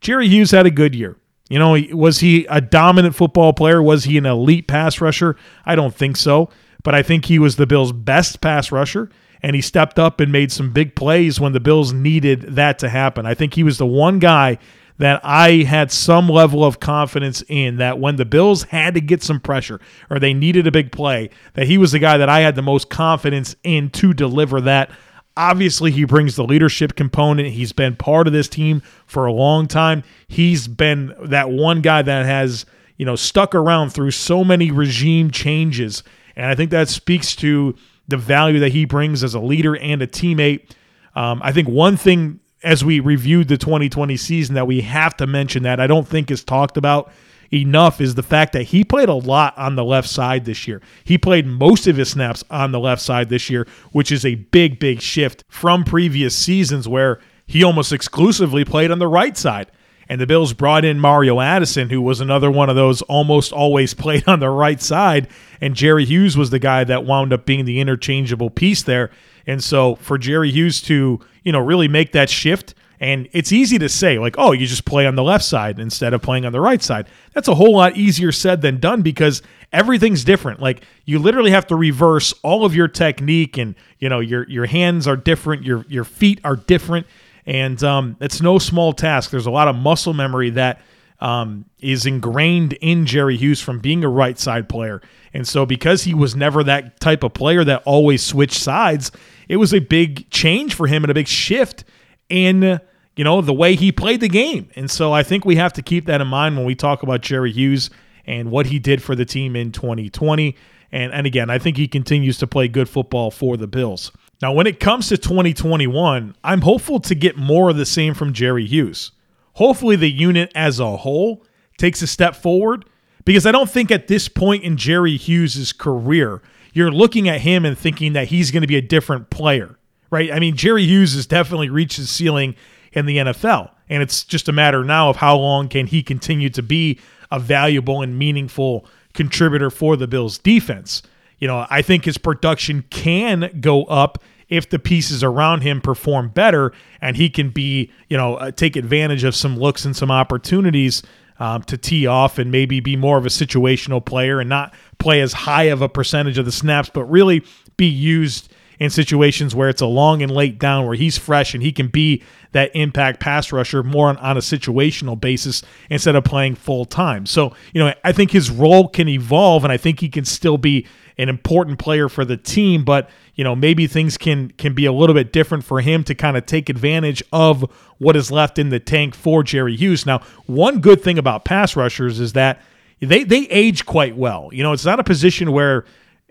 Jerry 0.00 0.28
Hughes 0.28 0.50
had 0.50 0.66
a 0.66 0.70
good 0.70 0.94
year. 0.94 1.16
You 1.52 1.58
know, 1.58 1.78
was 1.92 2.20
he 2.20 2.46
a 2.46 2.60
dominant 2.60 3.14
football 3.14 3.52
player? 3.52 3.82
Was 3.82 4.04
he 4.04 4.16
an 4.16 4.26
elite 4.26 4.66
pass 4.66 5.00
rusher? 5.00 5.36
I 5.66 5.76
don't 5.76 5.94
think 5.94 6.16
so 6.16 6.48
but 6.82 6.94
I 6.94 7.02
think 7.02 7.26
he 7.26 7.38
was 7.38 7.56
the 7.56 7.66
Bills' 7.66 7.92
best 7.92 8.40
pass 8.40 8.72
rusher, 8.72 9.10
and 9.42 9.54
he 9.54 9.62
stepped 9.62 9.98
up 9.98 10.20
and 10.20 10.32
made 10.32 10.52
some 10.52 10.72
big 10.72 10.94
plays 10.94 11.40
when 11.40 11.52
the 11.52 11.60
Bills 11.60 11.92
needed 11.92 12.42
that 12.54 12.78
to 12.80 12.88
happen. 12.88 13.26
I 13.26 13.34
think 13.34 13.54
he 13.54 13.62
was 13.62 13.78
the 13.78 13.86
one 13.86 14.18
guy 14.18 14.58
that 14.98 15.20
I 15.24 15.62
had 15.62 15.90
some 15.90 16.28
level 16.28 16.64
of 16.64 16.78
confidence 16.78 17.42
in 17.48 17.76
that 17.76 17.98
when 17.98 18.16
the 18.16 18.24
Bills 18.24 18.64
had 18.64 18.94
to 18.94 19.00
get 19.00 19.22
some 19.22 19.40
pressure 19.40 19.80
or 20.10 20.18
they 20.18 20.34
needed 20.34 20.66
a 20.66 20.72
big 20.72 20.92
play, 20.92 21.30
that 21.54 21.66
he 21.66 21.78
was 21.78 21.92
the 21.92 21.98
guy 21.98 22.18
that 22.18 22.28
I 22.28 22.40
had 22.40 22.54
the 22.54 22.62
most 22.62 22.90
confidence 22.90 23.56
in 23.64 23.90
to 23.90 24.12
deliver 24.12 24.60
that. 24.60 24.90
Obviously, 25.36 25.90
he 25.90 26.04
brings 26.04 26.36
the 26.36 26.44
leadership 26.44 26.94
component. 26.94 27.48
He's 27.48 27.72
been 27.72 27.96
part 27.96 28.26
of 28.26 28.32
this 28.32 28.48
team 28.48 28.82
for 29.06 29.26
a 29.26 29.32
long 29.32 29.66
time. 29.66 30.04
He's 30.28 30.68
been 30.68 31.14
that 31.24 31.50
one 31.50 31.80
guy 31.80 32.02
that 32.02 32.26
has, 32.26 32.66
you 32.96 33.06
know, 33.06 33.16
stuck 33.16 33.54
around 33.54 33.90
through 33.90 34.10
so 34.10 34.44
many 34.44 34.70
regime 34.70 35.30
changes 35.30 36.02
and 36.36 36.46
I 36.46 36.54
think 36.54 36.70
that 36.70 36.88
speaks 36.88 37.36
to 37.36 37.74
the 38.08 38.16
value 38.16 38.60
that 38.60 38.72
he 38.72 38.84
brings 38.84 39.22
as 39.22 39.34
a 39.34 39.40
leader 39.40 39.76
and 39.76 40.02
a 40.02 40.06
teammate. 40.06 40.70
Um, 41.14 41.40
I 41.42 41.52
think 41.52 41.68
one 41.68 41.96
thing 41.96 42.40
as 42.64 42.84
we 42.84 43.00
reviewed 43.00 43.48
the 43.48 43.58
2020 43.58 44.16
season 44.16 44.54
that 44.54 44.66
we 44.66 44.82
have 44.82 45.16
to 45.18 45.26
mention 45.26 45.64
that 45.64 45.80
I 45.80 45.86
don't 45.86 46.06
think 46.06 46.30
is 46.30 46.44
talked 46.44 46.76
about 46.76 47.12
enough 47.52 48.00
is 48.00 48.14
the 48.14 48.22
fact 48.22 48.52
that 48.54 48.64
he 48.64 48.84
played 48.84 49.08
a 49.08 49.14
lot 49.14 49.56
on 49.58 49.76
the 49.76 49.84
left 49.84 50.08
side 50.08 50.44
this 50.44 50.66
year. 50.66 50.80
He 51.04 51.18
played 51.18 51.46
most 51.46 51.86
of 51.86 51.96
his 51.96 52.10
snaps 52.10 52.42
on 52.50 52.72
the 52.72 52.80
left 52.80 53.02
side 53.02 53.28
this 53.28 53.50
year, 53.50 53.66
which 53.92 54.10
is 54.10 54.24
a 54.24 54.36
big, 54.36 54.78
big 54.78 55.00
shift 55.00 55.44
from 55.48 55.84
previous 55.84 56.34
seasons 56.34 56.88
where 56.88 57.20
he 57.46 57.62
almost 57.62 57.92
exclusively 57.92 58.64
played 58.64 58.90
on 58.90 58.98
the 58.98 59.08
right 59.08 59.36
side. 59.36 59.70
And 60.08 60.20
the 60.20 60.26
Bills 60.26 60.52
brought 60.52 60.84
in 60.84 60.98
Mario 60.98 61.40
Addison, 61.40 61.88
who 61.90 62.02
was 62.02 62.20
another 62.20 62.50
one 62.50 62.68
of 62.68 62.76
those 62.76 63.02
almost 63.02 63.52
always 63.52 63.94
played 63.94 64.26
on 64.26 64.40
the 64.40 64.50
right 64.50 64.80
side. 64.80 65.28
And 65.60 65.74
Jerry 65.74 66.04
Hughes 66.04 66.36
was 66.36 66.50
the 66.50 66.58
guy 66.58 66.84
that 66.84 67.04
wound 67.04 67.32
up 67.32 67.46
being 67.46 67.64
the 67.64 67.80
interchangeable 67.80 68.50
piece 68.50 68.82
there. 68.82 69.10
And 69.46 69.62
so 69.62 69.96
for 69.96 70.18
Jerry 70.18 70.50
Hughes 70.50 70.80
to, 70.82 71.20
you 71.42 71.52
know, 71.52 71.60
really 71.60 71.88
make 71.88 72.12
that 72.12 72.30
shift, 72.30 72.74
and 73.02 73.28
it's 73.32 73.50
easy 73.50 73.80
to 73.80 73.88
say, 73.88 74.20
like, 74.20 74.36
oh, 74.38 74.52
you 74.52 74.64
just 74.64 74.84
play 74.84 75.08
on 75.08 75.16
the 75.16 75.24
left 75.24 75.44
side 75.44 75.80
instead 75.80 76.14
of 76.14 76.22
playing 76.22 76.44
on 76.46 76.52
the 76.52 76.60
right 76.60 76.80
side. 76.80 77.08
That's 77.34 77.48
a 77.48 77.54
whole 77.56 77.74
lot 77.74 77.96
easier 77.96 78.30
said 78.30 78.62
than 78.62 78.78
done 78.78 79.02
because 79.02 79.42
everything's 79.72 80.22
different. 80.22 80.60
Like 80.60 80.84
you 81.04 81.18
literally 81.18 81.50
have 81.50 81.66
to 81.66 81.74
reverse 81.74 82.32
all 82.44 82.64
of 82.64 82.76
your 82.76 82.86
technique 82.86 83.58
and 83.58 83.74
you 83.98 84.08
know, 84.08 84.20
your 84.20 84.48
your 84.48 84.66
hands 84.66 85.08
are 85.08 85.16
different, 85.16 85.64
your 85.64 85.84
your 85.88 86.04
feet 86.04 86.40
are 86.44 86.54
different 86.54 87.08
and 87.44 87.82
um, 87.82 88.16
it's 88.20 88.40
no 88.40 88.60
small 88.60 88.92
task. 88.92 89.32
There's 89.32 89.46
a 89.46 89.50
lot 89.50 89.66
of 89.66 89.74
muscle 89.74 90.14
memory 90.14 90.50
that 90.50 90.80
um, 91.18 91.64
is 91.80 92.06
ingrained 92.06 92.74
in 92.74 93.04
Jerry 93.04 93.36
Hughes 93.36 93.60
from 93.60 93.80
being 93.80 94.04
a 94.04 94.08
right 94.08 94.38
side 94.38 94.68
player. 94.68 95.02
And 95.34 95.48
so, 95.48 95.66
because 95.66 96.04
he 96.04 96.14
was 96.14 96.36
never 96.36 96.62
that 96.62 97.00
type 97.00 97.24
of 97.24 97.34
player 97.34 97.64
that 97.64 97.82
always 97.84 98.22
switched 98.22 98.60
sides, 98.60 99.10
it 99.48 99.56
was 99.56 99.74
a 99.74 99.80
big 99.80 100.30
change 100.30 100.74
for 100.74 100.86
him 100.86 101.02
and 101.02 101.10
a 101.10 101.14
big 101.14 101.26
shift 101.26 101.82
in 102.28 102.80
you 103.16 103.24
know 103.24 103.40
the 103.40 103.52
way 103.52 103.74
he 103.74 103.92
played 103.92 104.20
the 104.20 104.28
game. 104.28 104.68
And 104.74 104.90
so, 104.90 105.12
I 105.12 105.22
think 105.22 105.44
we 105.44 105.56
have 105.56 105.72
to 105.74 105.82
keep 105.82 106.06
that 106.06 106.20
in 106.20 106.28
mind 106.28 106.56
when 106.56 106.64
we 106.64 106.74
talk 106.74 107.02
about 107.02 107.20
Jerry 107.20 107.52
Hughes 107.52 107.90
and 108.26 108.50
what 108.50 108.66
he 108.66 108.78
did 108.78 109.02
for 109.02 109.14
the 109.14 109.24
team 109.24 109.56
in 109.56 109.72
2020. 109.72 110.56
And 110.90 111.12
and 111.12 111.26
again, 111.26 111.50
I 111.50 111.58
think 111.58 111.76
he 111.76 111.88
continues 111.88 112.38
to 112.38 112.46
play 112.46 112.68
good 112.68 112.88
football 112.88 113.30
for 113.30 113.56
the 113.56 113.66
Bills. 113.66 114.12
Now, 114.40 114.52
when 114.52 114.66
it 114.66 114.80
comes 114.80 115.08
to 115.08 115.16
2021, 115.16 116.34
I'm 116.42 116.60
hopeful 116.62 116.98
to 117.00 117.14
get 117.14 117.36
more 117.36 117.70
of 117.70 117.76
the 117.76 117.86
same 117.86 118.12
from 118.12 118.32
Jerry 118.32 118.66
Hughes. 118.66 119.12
Hopefully, 119.54 119.96
the 119.96 120.10
unit 120.10 120.50
as 120.54 120.80
a 120.80 120.96
whole 120.96 121.44
takes 121.78 122.02
a 122.02 122.06
step 122.06 122.34
forward 122.34 122.84
because 123.24 123.46
I 123.46 123.52
don't 123.52 123.70
think 123.70 123.90
at 123.90 124.08
this 124.08 124.28
point 124.28 124.64
in 124.64 124.76
Jerry 124.76 125.16
Hughes' 125.16 125.72
career, 125.72 126.42
you're 126.72 126.90
looking 126.90 127.28
at 127.28 127.42
him 127.42 127.64
and 127.64 127.78
thinking 127.78 128.14
that 128.14 128.28
he's 128.28 128.50
going 128.50 128.62
to 128.62 128.66
be 128.66 128.76
a 128.76 128.82
different 128.82 129.30
player, 129.30 129.78
right? 130.10 130.32
I 130.32 130.40
mean, 130.40 130.56
Jerry 130.56 130.84
Hughes 130.84 131.14
has 131.14 131.26
definitely 131.26 131.70
reached 131.70 131.96
his 131.96 132.10
ceiling 132.10 132.56
in 132.92 133.06
the 133.06 133.18
NFL, 133.18 133.70
and 133.88 134.02
it's 134.02 134.24
just 134.24 134.48
a 134.48 134.52
matter 134.52 134.84
now 134.84 135.10
of 135.10 135.16
how 135.16 135.36
long 135.36 135.68
can 135.68 135.86
he 135.86 136.02
continue 136.02 136.50
to 136.50 136.62
be 136.62 136.98
a 137.30 137.38
valuable 137.38 138.02
and 138.02 138.18
meaningful 138.18 138.86
contributor 139.14 139.70
for 139.70 139.96
the 139.96 140.06
Bills 140.06 140.38
defense. 140.38 141.02
You 141.38 141.48
know, 141.48 141.66
I 141.68 141.82
think 141.82 142.04
his 142.04 142.18
production 142.18 142.84
can 142.90 143.58
go 143.60 143.84
up 143.84 144.22
if 144.48 144.68
the 144.68 144.78
pieces 144.78 145.24
around 145.24 145.62
him 145.62 145.80
perform 145.80 146.28
better 146.28 146.72
and 147.00 147.16
he 147.16 147.30
can 147.30 147.48
be, 147.48 147.90
you 148.08 148.16
know, 148.16 148.36
uh, 148.36 148.50
take 148.50 148.76
advantage 148.76 149.24
of 149.24 149.34
some 149.34 149.58
looks 149.58 149.84
and 149.84 149.96
some 149.96 150.10
opportunities 150.10 151.02
um, 151.40 151.62
to 151.62 151.78
tee 151.78 152.06
off 152.06 152.38
and 152.38 152.52
maybe 152.52 152.78
be 152.78 152.94
more 152.94 153.16
of 153.16 153.24
a 153.24 153.30
situational 153.30 154.04
player 154.04 154.40
and 154.40 154.50
not 154.50 154.74
play 154.98 155.22
as 155.22 155.32
high 155.32 155.64
of 155.64 155.80
a 155.80 155.88
percentage 155.88 156.36
of 156.36 156.44
the 156.44 156.52
snaps, 156.52 156.90
but 156.92 157.04
really 157.04 157.42
be 157.76 157.86
used 157.86 158.51
in 158.82 158.90
situations 158.90 159.54
where 159.54 159.68
it's 159.68 159.80
a 159.80 159.86
long 159.86 160.22
and 160.22 160.32
late 160.32 160.58
down 160.58 160.84
where 160.84 160.96
he's 160.96 161.16
fresh 161.16 161.54
and 161.54 161.62
he 161.62 161.70
can 161.70 161.86
be 161.86 162.20
that 162.50 162.68
impact 162.74 163.20
pass 163.20 163.52
rusher 163.52 163.84
more 163.84 164.08
on, 164.08 164.16
on 164.16 164.36
a 164.36 164.40
situational 164.40 165.18
basis 165.18 165.62
instead 165.88 166.16
of 166.16 166.24
playing 166.24 166.56
full 166.56 166.84
time. 166.84 167.24
So, 167.24 167.54
you 167.72 167.80
know, 167.80 167.94
I 168.02 168.10
think 168.10 168.32
his 168.32 168.50
role 168.50 168.88
can 168.88 169.08
evolve 169.08 169.62
and 169.62 169.72
I 169.72 169.76
think 169.76 170.00
he 170.00 170.08
can 170.08 170.24
still 170.24 170.58
be 170.58 170.84
an 171.16 171.28
important 171.28 171.78
player 171.78 172.08
for 172.08 172.24
the 172.24 172.36
team, 172.36 172.84
but 172.84 173.08
you 173.36 173.44
know 173.44 173.54
maybe 173.54 173.86
things 173.86 174.18
can 174.18 174.50
can 174.58 174.74
be 174.74 174.84
a 174.84 174.92
little 174.92 175.14
bit 175.14 175.32
different 175.32 175.62
for 175.62 175.80
him 175.80 176.02
to 176.04 176.14
kind 176.16 176.36
of 176.36 176.44
take 176.46 176.68
advantage 176.68 177.22
of 177.32 177.62
what 177.98 178.16
is 178.16 178.32
left 178.32 178.58
in 178.58 178.70
the 178.70 178.80
tank 178.80 179.14
for 179.14 179.44
Jerry 179.44 179.76
Hughes. 179.76 180.06
Now, 180.06 180.22
one 180.46 180.80
good 180.80 181.04
thing 181.04 181.18
about 181.18 181.44
pass 181.44 181.76
rushers 181.76 182.18
is 182.18 182.32
that 182.32 182.60
they 182.98 183.22
they 183.22 183.46
age 183.48 183.86
quite 183.86 184.16
well. 184.16 184.48
You 184.52 184.64
know, 184.64 184.72
it's 184.72 184.84
not 184.84 184.98
a 184.98 185.04
position 185.04 185.52
where 185.52 185.84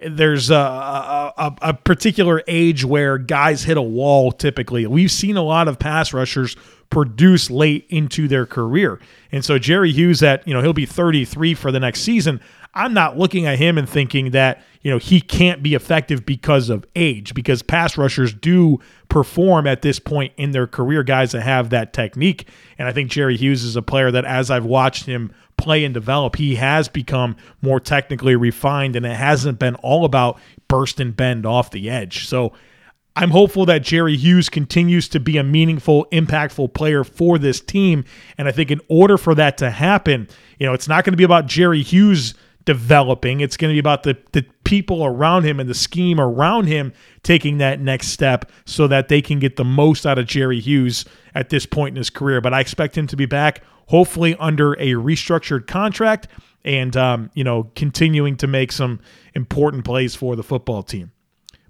there's 0.10 0.50
a, 0.50 0.56
a, 0.56 1.56
a, 1.62 1.74
particular 1.74 2.44
age 2.48 2.84
where 2.84 3.18
guys 3.18 3.64
hit 3.64 3.78
a 3.78 3.82
wall 3.82 4.32
typically. 4.32 4.86
We've 4.88 5.12
seen 5.12 5.38
a 5.38 5.44
lot 5.44 5.68
of 5.68 5.80
pass 5.80 6.14
rushers 6.14 6.56
produce 6.92 7.50
late 7.50 7.88
into 7.90 8.28
their 8.28 8.46
career. 8.46 9.00
And 9.32 9.44
so 9.44 9.58
Jerry 9.58 9.92
Hughes 9.92 10.22
at, 10.22 10.48
you 10.48 10.54
know, 10.54 10.62
he'll 10.62 10.74
be 10.74 10.86
33 10.86 11.56
for 11.56 11.72
the 11.72 11.80
next 11.80 12.02
season. 12.02 12.40
I'm 12.74 12.94
not 12.94 13.18
looking 13.18 13.48
at 13.48 13.58
him 13.58 13.78
and 13.78 13.90
thinking 13.90 14.32
that, 14.32 14.64
you 14.82 14.92
know, 14.92 14.98
he 14.98 15.20
can't 15.20 15.64
be 15.64 15.74
effective 15.74 16.26
because 16.26 16.70
of 16.70 16.86
age, 16.96 17.34
because 17.34 17.62
pass 17.62 17.98
rushers 17.98 18.34
do 18.34 18.80
perform 19.10 19.68
at 19.68 19.82
this 19.82 20.00
point 20.00 20.34
in 20.38 20.52
their 20.52 20.68
career, 20.68 21.04
guys 21.04 21.32
that 21.32 21.42
have 21.42 21.70
that 21.72 21.94
technique. 21.94 22.48
And 22.78 22.88
I 22.88 22.94
think 22.94 23.10
Jerry 23.10 23.36
Hughes 23.36 23.64
is 23.64 23.76
a 23.76 23.82
player 23.82 24.12
that, 24.12 24.26
as 24.26 24.52
I've 24.52 24.66
watched 24.66 25.06
him 25.06 25.34
play 25.58 25.84
and 25.84 25.94
develop, 25.94 26.36
he 26.36 26.56
has 26.56 26.88
become 26.88 27.36
more 27.62 27.80
technically 27.80 28.36
refined 28.36 28.96
and 28.96 29.06
it 29.06 29.16
hasn't 29.16 29.60
been 29.60 29.76
all 29.76 30.06
about 30.06 30.40
burst 30.68 31.00
and 31.00 31.16
bend 31.16 31.46
off 31.46 31.72
the 31.72 31.90
edge. 31.90 32.28
So 32.28 32.54
I'm 33.16 33.32
hopeful 33.32 33.66
that 33.66 33.84
Jerry 33.84 34.16
Hughes 34.16 34.48
continues 34.48 35.10
to 35.10 35.20
be 35.20 35.38
a 35.38 35.44
meaningful, 35.44 36.06
impactful 36.12 36.74
player 36.74 37.04
for 37.04 37.38
this 37.38 37.60
team. 37.60 38.06
And 38.38 38.48
I 38.48 38.52
think 38.52 38.72
in 38.72 38.80
order 38.88 39.18
for 39.18 39.36
that 39.36 39.58
to 39.58 39.70
happen, 39.70 40.30
you 40.60 40.66
know, 40.66 40.74
it's 40.74 40.88
not 40.88 41.04
going 41.04 41.14
to 41.14 41.18
be 41.18 41.26
about 41.26 41.46
Jerry 41.46 41.82
Hughes 41.82 42.36
developing. 42.64 43.42
It's 43.42 43.58
going 43.58 43.72
to 43.72 43.76
be 43.76 43.80
about 43.80 44.04
the, 44.04 44.18
the 44.32 44.46
people 44.64 45.04
around 45.04 45.44
him 45.44 45.60
and 45.60 45.70
the 45.70 45.74
scheme 45.74 46.20
around 46.20 46.68
him 46.68 46.94
taking 47.24 47.58
that 47.58 47.80
next 47.82 48.10
step 48.10 48.50
so 48.66 48.88
that 48.88 49.10
they 49.10 49.22
can 49.22 49.40
get 49.40 49.56
the 49.56 49.66
most 49.66 50.06
out 50.06 50.18
of 50.18 50.26
Jerry 50.26 50.60
Hughes 50.60 51.04
at 51.36 51.50
this 51.50 51.66
point 51.66 51.94
in 51.94 51.98
his 51.98 52.10
career. 52.10 52.40
But 52.40 52.54
I 52.54 52.62
expect 52.62 52.98
him 52.98 53.08
to 53.08 53.18
be 53.18 53.26
back, 53.26 53.62
hopefully 53.88 54.36
under 54.40 54.74
a 54.74 54.94
restructured 54.94 55.68
contract 55.68 56.28
and, 56.64 56.96
um, 56.96 57.32
you 57.34 57.44
know, 57.44 57.72
continuing 57.76 58.38
to 58.38 58.48
make 58.48 58.72
some 58.72 59.00
important 59.34 59.84
plays 59.84 60.16
for 60.16 60.36
the 60.36 60.44
football 60.44 60.84
team. 60.84 61.12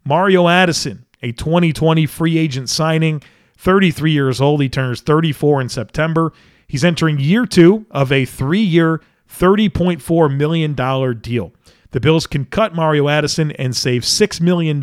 Mario 0.03 0.47
Addison, 0.47 1.05
a 1.21 1.31
2020 1.31 2.05
free 2.05 2.37
agent 2.37 2.69
signing, 2.69 3.21
33 3.57 4.11
years 4.11 4.41
old. 4.41 4.61
He 4.61 4.69
turns 4.69 5.01
34 5.01 5.61
in 5.61 5.69
September. 5.69 6.33
He's 6.67 6.83
entering 6.83 7.19
year 7.19 7.45
two 7.45 7.85
of 7.91 8.11
a 8.11 8.25
three 8.25 8.61
year, 8.61 9.01
$30.4 9.29 10.35
million 10.35 10.73
deal. 11.21 11.53
The 11.91 11.99
Bills 11.99 12.27
can 12.27 12.45
cut 12.45 12.73
Mario 12.73 13.09
Addison 13.09 13.51
and 13.51 13.75
save 13.75 14.03
$6 14.03 14.41
million 14.41 14.81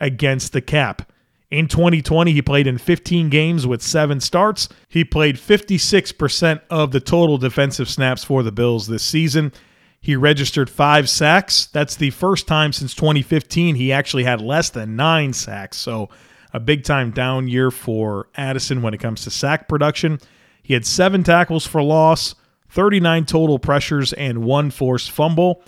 against 0.00 0.52
the 0.52 0.60
cap. 0.60 1.10
In 1.50 1.66
2020, 1.66 2.32
he 2.32 2.42
played 2.42 2.66
in 2.66 2.76
15 2.76 3.30
games 3.30 3.66
with 3.66 3.80
seven 3.80 4.20
starts. 4.20 4.68
He 4.88 5.02
played 5.02 5.36
56% 5.36 6.60
of 6.68 6.90
the 6.90 7.00
total 7.00 7.38
defensive 7.38 7.88
snaps 7.88 8.22
for 8.22 8.42
the 8.42 8.52
Bills 8.52 8.86
this 8.86 9.02
season. 9.02 9.52
He 10.00 10.16
registered 10.16 10.70
five 10.70 11.08
sacks. 11.08 11.66
That's 11.66 11.96
the 11.96 12.10
first 12.10 12.46
time 12.46 12.72
since 12.72 12.94
2015 12.94 13.74
he 13.74 13.92
actually 13.92 14.24
had 14.24 14.40
less 14.40 14.70
than 14.70 14.96
nine 14.96 15.32
sacks. 15.32 15.76
So, 15.76 16.08
a 16.52 16.60
big 16.60 16.82
time 16.82 17.10
down 17.10 17.48
year 17.48 17.70
for 17.70 18.28
Addison 18.34 18.80
when 18.80 18.94
it 18.94 18.98
comes 18.98 19.22
to 19.24 19.30
sack 19.30 19.68
production. 19.68 20.18
He 20.62 20.74
had 20.74 20.86
seven 20.86 21.22
tackles 21.22 21.66
for 21.66 21.82
loss, 21.82 22.34
39 22.70 23.26
total 23.26 23.58
pressures, 23.58 24.12
and 24.14 24.44
one 24.44 24.70
forced 24.70 25.10
fumble. 25.10 25.62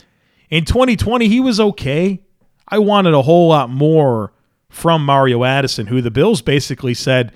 In 0.49 0.65
2020, 0.65 1.29
he 1.29 1.41
was 1.41 1.61
okay. 1.61 2.23
I 2.67 2.79
wanted 2.79 3.15
a 3.15 3.23
whole 3.23 3.49
lot 3.49 3.69
more 3.69 4.33
from 4.71 5.05
Mario 5.05 5.45
Addison, 5.45 5.87
who 5.87 6.01
the 6.01 6.11
Bills 6.11 6.43
basically 6.43 6.95
said, 6.95 7.33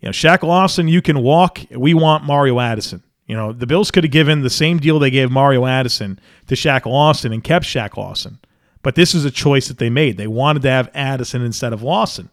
you 0.00 0.06
know, 0.06 0.12
Shaq 0.12 0.42
Lawson, 0.42 0.88
you 0.88 1.02
can 1.02 1.22
walk. 1.22 1.60
We 1.70 1.94
want 1.94 2.24
Mario 2.24 2.58
Addison. 2.58 3.02
You 3.26 3.36
know, 3.36 3.52
the 3.52 3.66
Bills 3.66 3.90
could 3.90 4.04
have 4.04 4.10
given 4.10 4.42
the 4.42 4.50
same 4.50 4.78
deal 4.78 4.98
they 4.98 5.10
gave 5.10 5.30
Mario 5.30 5.66
Addison 5.66 6.18
to 6.48 6.54
Shaq 6.54 6.86
Lawson 6.86 7.32
and 7.32 7.42
kept 7.42 7.64
Shaq 7.64 7.96
Lawson. 7.96 8.38
But 8.82 8.96
this 8.96 9.14
is 9.14 9.24
a 9.24 9.30
choice 9.30 9.68
that 9.68 9.78
they 9.78 9.90
made. 9.90 10.16
They 10.16 10.26
wanted 10.26 10.62
to 10.62 10.70
have 10.70 10.90
Addison 10.92 11.42
instead 11.42 11.72
of 11.72 11.82
Lawson. 11.82 12.30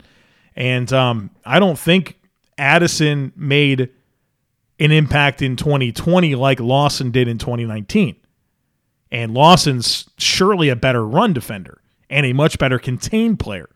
And 0.55 0.91
um, 0.91 1.29
I 1.46 1.60
don't 1.60 1.77
think 1.77 2.19
Addison 2.58 3.31
made 3.36 3.89
an 4.79 4.91
impact 4.91 5.41
in 5.41 5.55
2020 5.55 6.36
like 6.36 6.60
Lawson 6.60 7.12
did 7.12 7.27
in 7.27 7.38
2019. 7.38 8.15
And 9.12 9.34
Lawson's 9.34 10.10
surely 10.17 10.69
a 10.69 10.75
better 10.75 11.05
run 11.05 11.34
defender 11.34 11.81
and 12.10 12.25
a 12.25 12.34
much 12.34 12.58
better 12.58 12.79
contained 12.79 13.39
player. 13.39 13.69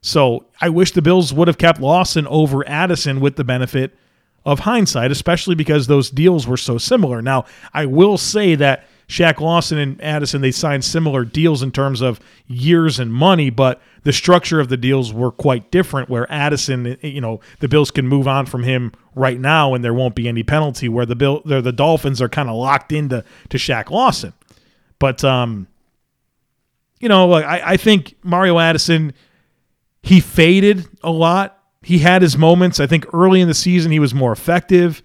So 0.00 0.46
I 0.60 0.68
wish 0.68 0.92
the 0.92 1.02
Bills 1.02 1.32
would 1.32 1.48
have 1.48 1.58
kept 1.58 1.80
Lawson 1.80 2.26
over 2.26 2.66
Addison 2.68 3.20
with 3.20 3.36
the 3.36 3.44
benefit 3.44 3.96
of 4.44 4.60
hindsight, 4.60 5.10
especially 5.10 5.54
because 5.54 5.86
those 5.86 6.10
deals 6.10 6.46
were 6.46 6.56
so 6.56 6.78
similar. 6.78 7.22
Now, 7.22 7.44
I 7.72 7.86
will 7.86 8.18
say 8.18 8.54
that 8.56 8.86
Shaq 9.08 9.40
Lawson 9.40 9.78
and 9.78 10.02
Addison, 10.02 10.40
they 10.40 10.50
signed 10.50 10.84
similar 10.84 11.24
deals 11.24 11.62
in 11.62 11.70
terms 11.70 12.00
of 12.00 12.18
years 12.46 12.98
and 12.98 13.12
money, 13.12 13.50
but 13.50 13.80
the 14.04 14.12
structure 14.12 14.58
of 14.58 14.68
the 14.68 14.76
deals 14.76 15.12
were 15.12 15.30
quite 15.30 15.70
different. 15.70 16.08
Where 16.08 16.30
Addison, 16.32 16.96
you 17.02 17.20
know, 17.20 17.40
the 17.60 17.68
Bills 17.68 17.90
can 17.90 18.08
move 18.08 18.26
on 18.26 18.46
from 18.46 18.62
him 18.62 18.92
right 19.14 19.38
now 19.38 19.74
and 19.74 19.84
there 19.84 19.94
won't 19.94 20.14
be 20.14 20.28
any 20.28 20.42
penalty. 20.42 20.88
Where 20.88 21.06
the 21.06 21.14
Bill, 21.14 21.42
the 21.44 21.72
Dolphins 21.72 22.22
are 22.22 22.28
kind 22.28 22.48
of 22.48 22.56
locked 22.56 22.90
into 22.90 23.24
to 23.50 23.58
Shaq 23.58 23.90
Lawson. 23.90 24.32
But 24.98 25.22
um, 25.24 25.68
you 27.00 27.08
know, 27.08 27.32
I, 27.32 27.72
I 27.72 27.76
think 27.76 28.14
Mario 28.22 28.58
Addison, 28.58 29.12
he 30.02 30.20
faded 30.20 30.86
a 31.02 31.10
lot 31.10 31.61
he 31.82 31.98
had 31.98 32.22
his 32.22 32.38
moments. 32.38 32.80
I 32.80 32.86
think 32.86 33.06
early 33.12 33.40
in 33.40 33.48
the 33.48 33.54
season 33.54 33.92
he 33.92 33.98
was 33.98 34.14
more 34.14 34.32
effective. 34.32 35.02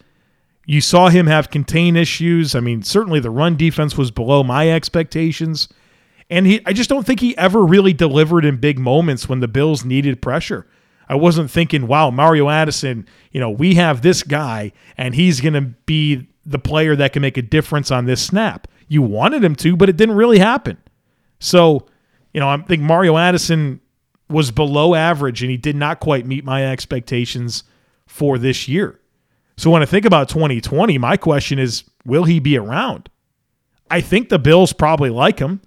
You 0.66 0.82
saw 0.82 1.10
him 1.10 1.28
have 1.28 1.50
contain 1.50 1.96
issues. 1.96 2.54
I 2.54 2.60
mean, 2.60 2.84
certainly 2.84 3.20
the 3.20 3.32
run 3.32 3.56
defense 3.56 3.98
was 3.98 4.12
below 4.12 4.44
my 4.44 4.70
expectations. 4.70 5.70
And 6.30 6.46
he 6.46 6.62
I 6.66 6.74
just 6.74 6.90
don't 6.90 7.06
think 7.06 7.20
he 7.20 7.38
ever 7.38 7.64
really 7.64 7.94
delivered 7.94 8.46
in 8.46 8.58
big 8.58 8.78
moments 8.78 9.30
when 9.30 9.40
the 9.40 9.48
Bills 9.48 9.86
needed 9.86 10.22
pressure. 10.22 10.68
I 11.10 11.16
wasn't 11.16 11.50
thinking, 11.50 11.88
wow, 11.88 12.12
Mario 12.12 12.50
Addison, 12.50 13.08
you 13.32 13.40
know, 13.40 13.50
we 13.50 13.76
have 13.76 14.02
this 14.02 14.24
guy 14.24 14.74
and 14.98 15.16
he's 15.16 15.40
going 15.40 15.54
to 15.54 15.62
be 15.62 16.28
the 16.46 16.60
player 16.60 16.96
that 16.98 17.14
can 17.14 17.22
make 17.22 17.38
a 17.38 17.42
difference 17.42 17.92
on 17.92 18.06
this 18.06 18.22
snap. 18.22 18.68
You 18.90 19.02
wanted 19.02 19.44
him 19.44 19.56
to, 19.58 19.78
but 19.78 19.90
it 19.90 19.98
didn't 19.98 20.16
really 20.16 20.40
happen. 20.40 20.78
So, 21.40 21.88
you 22.34 22.40
know, 22.40 22.50
I 22.50 22.58
think 22.58 22.82
Mario 22.82 23.18
Addison 23.18 23.80
was 24.30 24.52
below 24.52 24.96
average 24.96 25.42
and 25.42 25.52
he 25.52 25.58
did 25.58 25.76
not 25.76 26.00
quite 26.00 26.26
meet 26.26 26.44
my 26.44 26.66
expectations 26.66 27.64
for 28.06 28.38
this 28.38 28.68
year. 28.68 29.00
So 29.58 29.72
when 29.72 29.82
I 29.82 29.86
think 29.86 30.06
about 30.06 30.30
2020, 30.30 30.98
my 30.98 31.18
question 31.18 31.60
is 31.60 31.84
will 32.06 32.26
he 32.26 32.40
be 32.40 32.58
around? 32.58 33.10
I 33.90 34.02
think 34.02 34.30
the 34.30 34.40
Bills 34.40 34.74
probably 34.74 35.10
like 35.10 35.40
him. 35.40 35.62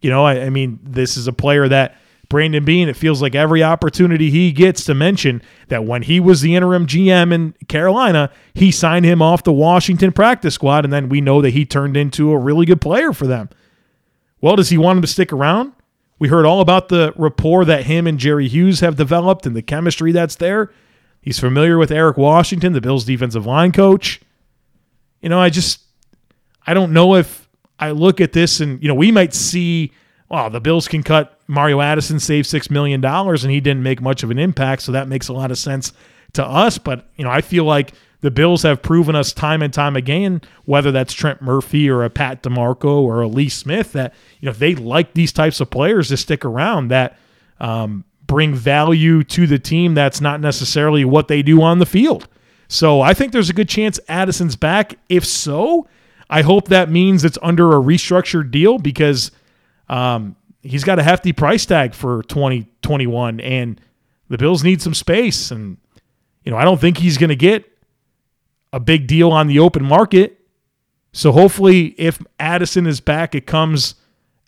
You 0.00 0.10
know, 0.10 0.24
I, 0.24 0.42
I 0.42 0.50
mean, 0.50 0.78
this 0.82 1.16
is 1.16 1.26
a 1.26 1.32
player 1.32 1.68
that 1.68 1.96
Brandon 2.28 2.64
Beane, 2.64 2.88
it 2.88 2.96
feels 2.96 3.22
like 3.22 3.34
every 3.34 3.62
opportunity 3.62 4.30
he 4.30 4.50
gets 4.50 4.84
to 4.84 4.94
mention 4.94 5.42
that 5.68 5.84
when 5.84 6.02
he 6.02 6.18
was 6.18 6.40
the 6.40 6.56
interim 6.56 6.86
GM 6.86 7.32
in 7.32 7.54
Carolina, 7.68 8.30
he 8.52 8.72
signed 8.72 9.04
him 9.04 9.22
off 9.22 9.44
the 9.44 9.52
Washington 9.52 10.12
practice 10.12 10.54
squad, 10.54 10.84
and 10.84 10.92
then 10.92 11.08
we 11.08 11.20
know 11.20 11.40
that 11.40 11.50
he 11.50 11.64
turned 11.64 11.96
into 11.96 12.32
a 12.32 12.38
really 12.38 12.66
good 12.66 12.80
player 12.80 13.12
for 13.12 13.26
them. 13.26 13.48
Well, 14.40 14.56
does 14.56 14.70
he 14.70 14.78
want 14.78 14.96
him 14.96 15.02
to 15.02 15.08
stick 15.08 15.32
around? 15.32 15.72
We 16.18 16.28
heard 16.28 16.46
all 16.46 16.60
about 16.60 16.88
the 16.88 17.12
rapport 17.16 17.64
that 17.64 17.84
him 17.84 18.06
and 18.06 18.18
Jerry 18.18 18.48
Hughes 18.48 18.80
have 18.80 18.96
developed 18.96 19.46
and 19.46 19.54
the 19.54 19.62
chemistry 19.62 20.12
that's 20.12 20.36
there. 20.36 20.70
He's 21.20 21.38
familiar 21.38 21.76
with 21.76 21.90
Eric 21.90 22.16
Washington, 22.16 22.72
the 22.72 22.80
Bills 22.80 23.04
defensive 23.04 23.44
line 23.44 23.72
coach. 23.72 24.20
You 25.20 25.28
know, 25.28 25.40
I 25.40 25.50
just 25.50 25.80
I 26.66 26.74
don't 26.74 26.92
know 26.92 27.16
if 27.16 27.48
I 27.78 27.90
look 27.90 28.20
at 28.20 28.32
this 28.32 28.60
and 28.60 28.80
you 28.82 28.88
know, 28.88 28.94
we 28.94 29.10
might 29.10 29.34
see 29.34 29.92
well, 30.28 30.50
the 30.50 30.60
Bills 30.60 30.88
can 30.88 31.02
cut 31.02 31.38
Mario 31.46 31.80
Addison, 31.80 32.18
save 32.18 32.46
six 32.46 32.70
million 32.70 33.00
dollars, 33.00 33.44
and 33.44 33.52
he 33.52 33.60
didn't 33.60 33.82
make 33.82 34.00
much 34.00 34.22
of 34.22 34.30
an 34.30 34.38
impact, 34.38 34.82
so 34.82 34.92
that 34.92 35.08
makes 35.08 35.28
a 35.28 35.32
lot 35.32 35.50
of 35.50 35.58
sense 35.58 35.92
to 36.32 36.44
us. 36.44 36.78
But 36.78 37.08
you 37.16 37.24
know, 37.24 37.30
I 37.30 37.40
feel 37.40 37.64
like 37.64 37.92
the 38.20 38.30
Bills 38.30 38.62
have 38.62 38.82
proven 38.82 39.14
us 39.14 39.32
time 39.32 39.62
and 39.62 39.72
time 39.72 39.96
again, 39.96 40.40
whether 40.64 40.90
that's 40.90 41.12
Trent 41.12 41.42
Murphy 41.42 41.88
or 41.88 42.02
a 42.02 42.10
Pat 42.10 42.42
DiMarco 42.42 43.00
or 43.00 43.20
a 43.20 43.28
Lee 43.28 43.48
Smith, 43.48 43.92
that 43.92 44.14
you 44.40 44.46
know 44.46 44.52
they 44.52 44.74
like 44.74 45.14
these 45.14 45.32
types 45.32 45.60
of 45.60 45.70
players 45.70 46.08
to 46.08 46.16
stick 46.16 46.44
around 46.44 46.88
that 46.88 47.18
um, 47.60 48.04
bring 48.26 48.54
value 48.54 49.22
to 49.24 49.46
the 49.46 49.58
team. 49.58 49.94
That's 49.94 50.20
not 50.20 50.40
necessarily 50.40 51.04
what 51.04 51.28
they 51.28 51.42
do 51.42 51.62
on 51.62 51.78
the 51.78 51.86
field. 51.86 52.28
So 52.68 53.00
I 53.00 53.14
think 53.14 53.32
there's 53.32 53.50
a 53.50 53.54
good 53.54 53.68
chance 53.68 54.00
Addison's 54.08 54.56
back. 54.56 54.98
If 55.08 55.24
so, 55.24 55.86
I 56.28 56.42
hope 56.42 56.68
that 56.68 56.90
means 56.90 57.24
it's 57.24 57.38
under 57.42 57.70
a 57.70 57.80
restructured 57.80 58.50
deal 58.50 58.78
because 58.78 59.30
um, 59.88 60.36
he's 60.62 60.84
got 60.84 60.98
a 60.98 61.02
hefty 61.02 61.32
price 61.32 61.64
tag 61.64 61.94
for 61.94 62.22
2021, 62.24 63.40
and 63.40 63.80
the 64.28 64.38
Bills 64.38 64.64
need 64.64 64.82
some 64.82 64.94
space. 64.94 65.50
And 65.50 65.76
you 66.44 66.50
know, 66.50 66.56
I 66.56 66.64
don't 66.64 66.80
think 66.80 66.98
he's 66.98 67.18
going 67.18 67.30
to 67.30 67.36
get 67.36 67.70
a 68.72 68.80
big 68.80 69.06
deal 69.06 69.30
on 69.30 69.46
the 69.46 69.58
open 69.58 69.84
market. 69.84 70.40
So 71.12 71.32
hopefully, 71.32 71.94
if 71.98 72.20
Addison 72.38 72.86
is 72.86 73.00
back, 73.00 73.34
it 73.34 73.46
comes 73.46 73.94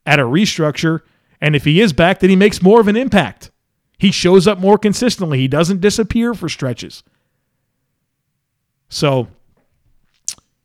at 0.05 0.19
a 0.19 0.25
restructure. 0.25 1.01
And 1.41 1.57
if 1.57 1.65
he 1.65 1.81
is 1.81 1.93
back, 1.93 2.19
then 2.19 2.31
he 2.31 2.37
makes 2.37 2.61
more 2.61 2.81
of 2.81 2.89
an 2.89 2.97
impact. 2.97 3.51
He 3.99 4.11
shows 4.11 4.47
up 4.47 4.59
more 4.59 4.79
consistently. 4.79 5.39
He 5.39 5.49
doesn't 5.49 5.81
disappear 5.81 6.35
for 6.35 6.49
stretches. 6.49 7.03
So 8.89 9.29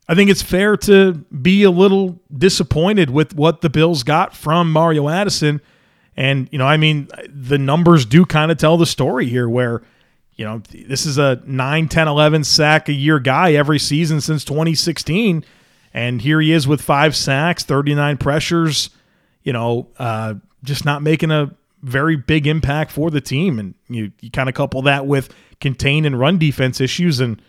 I 0.07 0.15
think 0.15 0.29
it's 0.29 0.41
fair 0.41 0.77
to 0.77 1.13
be 1.13 1.63
a 1.63 1.72
little 1.72 2.22
disappointed 2.36 3.10
with 3.10 3.36
what 3.36 3.62
the 3.62 3.69
Bills 3.69 4.03
got 4.03 4.36
from 4.36 4.72
Mario 4.72 5.10
Addison. 5.10 5.62
And, 6.15 6.48
you 6.51 6.57
know, 6.57 6.67
I 6.67 6.77
mean, 6.77 7.07
the 7.27 7.57
numbers 7.57 8.05
do 8.05 8.25
kind 8.25 8.51
of 8.51 8.57
tell 8.57 8.77
the 8.77 8.86
story 8.86 9.27
here 9.27 9.50
where 9.50 9.81
you 10.36 10.46
know, 10.46 10.62
this 10.70 11.06
is 11.06 11.18
a 11.18 11.42
9, 11.46 11.88
10, 11.88 12.08
11 12.08 12.44
sack 12.44 12.90
a 12.90 12.94
year 12.94 13.20
guy 13.20 13.54
every 13.54 13.80
season 13.80 14.22
since 14.22 14.44
2016. 14.44 15.46
And 15.94 16.22
here 16.22 16.42
he 16.42 16.52
is 16.52 16.68
with 16.68 16.82
five 16.82 17.16
sacks, 17.16 17.63
39 17.63 18.18
pressures, 18.18 18.90
you 19.44 19.54
know, 19.54 19.88
uh, 20.00 20.36
just 20.63 20.86
not 20.86 21.04
making 21.04 21.30
a 21.30 21.54
very 21.84 22.16
big 22.16 22.48
impact 22.48 22.92
for 22.92 23.12
the 23.12 23.22
team. 23.22 23.60
And 23.60 23.75
you, 23.88 24.12
you 24.22 24.32
kind 24.32 24.50
of 24.50 24.56
couple 24.56 24.82
that 24.84 25.06
with 25.06 25.34
contain 25.62 26.06
and 26.06 26.20
run 26.20 26.40
defense 26.40 26.82
issues. 26.82 27.20
And, 27.20 27.40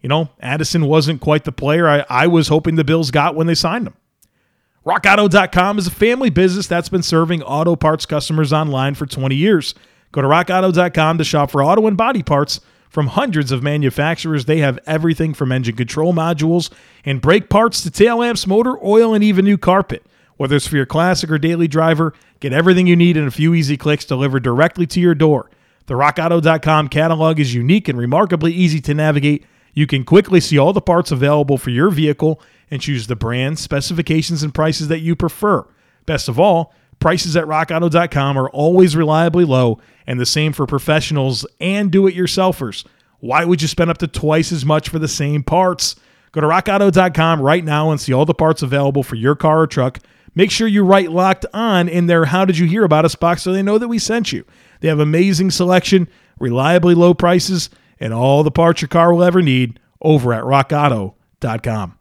you 0.00 0.08
know, 0.08 0.28
Addison 0.40 0.86
wasn't 0.86 1.20
quite 1.20 1.44
the 1.44 1.52
player 1.52 1.88
I, 1.88 2.04
I 2.08 2.26
was 2.28 2.48
hoping 2.48 2.76
the 2.76 2.84
Bills 2.84 3.10
got 3.10 3.34
when 3.34 3.48
they 3.48 3.56
signed 3.56 3.88
him. 3.88 3.94
RockAuto.com 4.86 5.78
is 5.78 5.88
a 5.88 5.90
family 5.90 6.30
business 6.30 6.66
that's 6.66 6.88
been 6.88 7.02
serving 7.02 7.42
auto 7.42 7.76
parts 7.76 8.06
customers 8.06 8.52
online 8.52 8.94
for 8.94 9.04
20 9.04 9.34
years. 9.34 9.74
Go 10.12 10.22
to 10.22 10.28
RockAuto.com 10.28 11.18
to 11.18 11.24
shop 11.24 11.50
for 11.50 11.62
auto 11.62 11.86
and 11.86 11.96
body 11.96 12.22
parts 12.22 12.60
from 12.88 13.08
hundreds 13.08 13.52
of 13.52 13.62
manufacturers. 13.62 14.44
They 14.44 14.58
have 14.58 14.78
everything 14.86 15.34
from 15.34 15.52
engine 15.52 15.76
control 15.76 16.12
modules 16.12 16.70
and 17.04 17.20
brake 17.20 17.48
parts 17.48 17.82
to 17.82 17.90
tail 17.90 18.18
lamps, 18.18 18.46
motor 18.46 18.76
oil, 18.84 19.14
and 19.14 19.22
even 19.22 19.44
new 19.44 19.56
carpet. 19.56 20.04
Whether 20.36 20.56
it's 20.56 20.66
for 20.66 20.76
your 20.76 20.86
classic 20.86 21.30
or 21.30 21.38
daily 21.38 21.68
driver, 21.68 22.14
get 22.40 22.52
everything 22.52 22.86
you 22.86 22.96
need 22.96 23.16
in 23.16 23.26
a 23.26 23.30
few 23.30 23.54
easy 23.54 23.76
clicks 23.76 24.04
delivered 24.04 24.42
directly 24.42 24.86
to 24.86 25.00
your 25.00 25.14
door. 25.14 25.50
The 25.86 25.94
RockAuto.com 25.94 26.88
catalog 26.88 27.38
is 27.38 27.54
unique 27.54 27.88
and 27.88 27.98
remarkably 27.98 28.52
easy 28.52 28.80
to 28.80 28.94
navigate. 28.94 29.44
You 29.74 29.86
can 29.86 30.04
quickly 30.04 30.40
see 30.40 30.58
all 30.58 30.72
the 30.72 30.80
parts 30.80 31.10
available 31.10 31.58
for 31.58 31.70
your 31.70 31.90
vehicle 31.90 32.40
and 32.70 32.80
choose 32.80 33.06
the 33.06 33.16
brand, 33.16 33.58
specifications, 33.58 34.42
and 34.42 34.54
prices 34.54 34.88
that 34.88 35.00
you 35.00 35.14
prefer. 35.14 35.66
Best 36.06 36.28
of 36.28 36.40
all, 36.40 36.72
prices 37.00 37.36
at 37.36 37.44
rockauto.com 37.46 38.38
are 38.38 38.50
always 38.50 38.94
reliably 38.94 39.44
low 39.44 39.80
and 40.06 40.20
the 40.20 40.26
same 40.26 40.52
for 40.52 40.66
professionals 40.66 41.46
and 41.60 41.90
do 41.90 42.06
it 42.06 42.14
yourselfers. 42.14 42.86
Why 43.18 43.44
would 43.44 43.60
you 43.62 43.68
spend 43.68 43.90
up 43.90 43.98
to 43.98 44.06
twice 44.06 44.52
as 44.52 44.64
much 44.64 44.88
for 44.88 44.98
the 44.98 45.08
same 45.08 45.42
parts? 45.42 45.96
Go 46.32 46.40
to 46.40 46.46
rockauto.com 46.46 47.40
right 47.40 47.64
now 47.64 47.90
and 47.90 48.00
see 48.00 48.12
all 48.12 48.24
the 48.24 48.34
parts 48.34 48.62
available 48.62 49.02
for 49.02 49.16
your 49.16 49.34
car 49.34 49.60
or 49.60 49.66
truck. 49.66 49.98
Make 50.34 50.50
sure 50.50 50.68
you 50.68 50.84
write 50.84 51.10
locked 51.10 51.44
on 51.52 51.88
in 51.88 52.06
their 52.06 52.26
How 52.26 52.44
Did 52.44 52.56
You 52.56 52.66
Hear 52.66 52.84
About 52.84 53.04
Us 53.04 53.16
box 53.16 53.42
so 53.42 53.52
they 53.52 53.62
know 53.62 53.78
that 53.78 53.88
we 53.88 53.98
sent 53.98 54.32
you. 54.32 54.44
They 54.80 54.88
have 54.88 55.00
amazing 55.00 55.50
selection, 55.50 56.08
reliably 56.38 56.94
low 56.94 57.14
prices, 57.14 57.68
and 57.98 58.14
all 58.14 58.42
the 58.42 58.50
parts 58.50 58.80
your 58.80 58.88
car 58.88 59.12
will 59.12 59.24
ever 59.24 59.42
need 59.42 59.80
over 60.00 60.32
at 60.32 60.44
rockauto.com. 60.44 61.98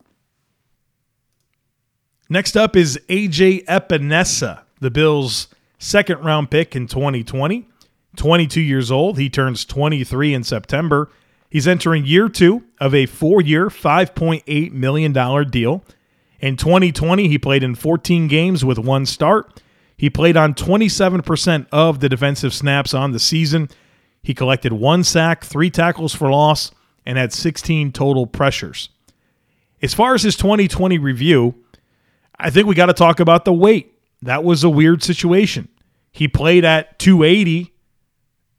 Next 2.29 2.55
up 2.55 2.75
is 2.75 2.99
AJ 3.09 3.65
Epenesa, 3.65 4.61
the 4.79 4.91
Bills' 4.91 5.48
second 5.77 6.24
round 6.24 6.51
pick 6.51 6.75
in 6.75 6.88
2020. 6.88 7.67
22 8.15 8.62
years 8.62 8.91
old. 8.91 9.17
He 9.17 9.29
turns 9.29 9.65
23 9.65 10.33
in 10.33 10.43
September. 10.43 11.09
He's 11.50 11.67
entering 11.67 12.05
year 12.05 12.29
two 12.29 12.63
of 12.79 12.93
a 12.93 13.05
four 13.05 13.41
year, 13.41 13.67
$5.8 13.67 14.71
million 14.71 15.50
deal. 15.50 15.83
In 16.39 16.55
2020, 16.55 17.27
he 17.27 17.38
played 17.38 17.63
in 17.63 17.75
14 17.75 18.27
games 18.27 18.63
with 18.63 18.77
one 18.77 19.05
start. 19.05 19.62
He 19.98 20.09
played 20.09 20.38
on 20.38 20.53
27% 20.53 21.67
of 21.71 22.00
the 22.00 22.07
defensive 22.07 22.53
snaps 22.53 22.93
on 22.93 23.12
the 23.12 23.19
season. 23.19 23.69
He 24.24 24.33
collected 24.33 24.74
one 24.74 25.03
sack, 25.03 25.43
three 25.43 25.69
tackles 25.69 26.13
for 26.13 26.29
loss, 26.29 26.71
and 27.05 27.17
had 27.17 27.33
16 27.33 27.91
total 27.91 28.25
pressures. 28.25 28.89
As 29.81 29.93
far 29.93 30.13
as 30.13 30.24
his 30.24 30.36
2020 30.36 30.98
review, 30.98 31.55
I 32.38 32.50
think 32.50 32.67
we 32.67 32.75
got 32.75 32.88
to 32.88 32.93
talk 32.93 33.19
about 33.19 33.43
the 33.45 33.53
weight. 33.53 33.93
That 34.21 34.43
was 34.43 34.63
a 34.63 34.69
weird 34.69 35.03
situation. 35.03 35.69
He 36.11 36.27
played 36.27 36.65
at 36.65 36.99
280 36.99 37.73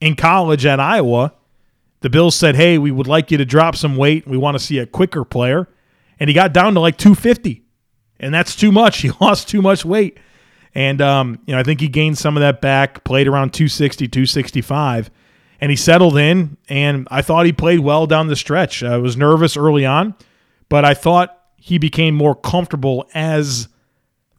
in 0.00 0.16
college 0.16 0.64
at 0.64 0.80
Iowa. 0.80 1.34
The 2.00 2.10
Bills 2.10 2.34
said, 2.34 2.56
Hey, 2.56 2.78
we 2.78 2.90
would 2.90 3.06
like 3.06 3.30
you 3.30 3.38
to 3.38 3.44
drop 3.44 3.76
some 3.76 3.96
weight. 3.96 4.26
We 4.26 4.38
want 4.38 4.56
to 4.56 4.64
see 4.64 4.78
a 4.78 4.86
quicker 4.86 5.24
player. 5.24 5.68
And 6.18 6.28
he 6.28 6.34
got 6.34 6.52
down 6.52 6.74
to 6.74 6.80
like 6.80 6.96
250. 6.96 7.62
And 8.18 8.32
that's 8.34 8.54
too 8.54 8.72
much. 8.72 8.98
He 9.02 9.10
lost 9.20 9.48
too 9.48 9.62
much 9.62 9.84
weight. 9.84 10.18
And, 10.74 11.00
um, 11.00 11.40
you 11.46 11.54
know, 11.54 11.60
I 11.60 11.64
think 11.64 11.80
he 11.80 11.88
gained 11.88 12.16
some 12.16 12.36
of 12.36 12.42
that 12.42 12.60
back, 12.60 13.02
played 13.02 13.26
around 13.26 13.52
260, 13.52 14.06
265. 14.06 15.10
And 15.60 15.70
he 15.70 15.76
settled 15.76 16.16
in. 16.16 16.56
And 16.68 17.08
I 17.10 17.22
thought 17.22 17.46
he 17.46 17.52
played 17.52 17.80
well 17.80 18.06
down 18.06 18.28
the 18.28 18.36
stretch. 18.36 18.82
I 18.82 18.98
was 18.98 19.16
nervous 19.16 19.56
early 19.56 19.84
on, 19.84 20.14
but 20.68 20.84
I 20.84 20.94
thought 20.94 21.36
he 21.56 21.76
became 21.76 22.14
more 22.14 22.34
comfortable 22.34 23.08
as 23.12 23.68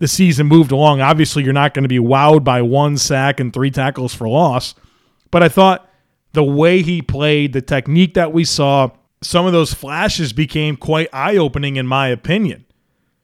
the 0.01 0.07
season 0.07 0.47
moved 0.47 0.71
along. 0.71 0.99
Obviously, 0.99 1.43
you're 1.43 1.53
not 1.53 1.75
going 1.75 1.83
to 1.83 1.87
be 1.87 1.99
wowed 1.99 2.43
by 2.43 2.59
one 2.63 2.97
sack 2.97 3.39
and 3.39 3.53
three 3.53 3.69
tackles 3.69 4.15
for 4.15 4.27
loss, 4.27 4.73
but 5.29 5.43
I 5.43 5.47
thought 5.47 5.87
the 6.33 6.43
way 6.43 6.81
he 6.81 7.03
played, 7.03 7.53
the 7.53 7.61
technique 7.61 8.15
that 8.15 8.33
we 8.33 8.43
saw, 8.43 8.89
some 9.21 9.45
of 9.45 9.53
those 9.53 9.75
flashes 9.75 10.33
became 10.33 10.75
quite 10.75 11.07
eye 11.13 11.37
opening, 11.37 11.75
in 11.75 11.85
my 11.85 12.07
opinion. 12.07 12.65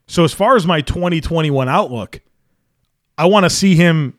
So, 0.06 0.24
as 0.24 0.36
far 0.36 0.56
as 0.56 0.68
my 0.68 0.82
2021 0.82 1.68
outlook, 1.68 2.22
I 3.18 3.26
want 3.26 3.46
to 3.46 3.50
see 3.50 3.74
him 3.74 4.16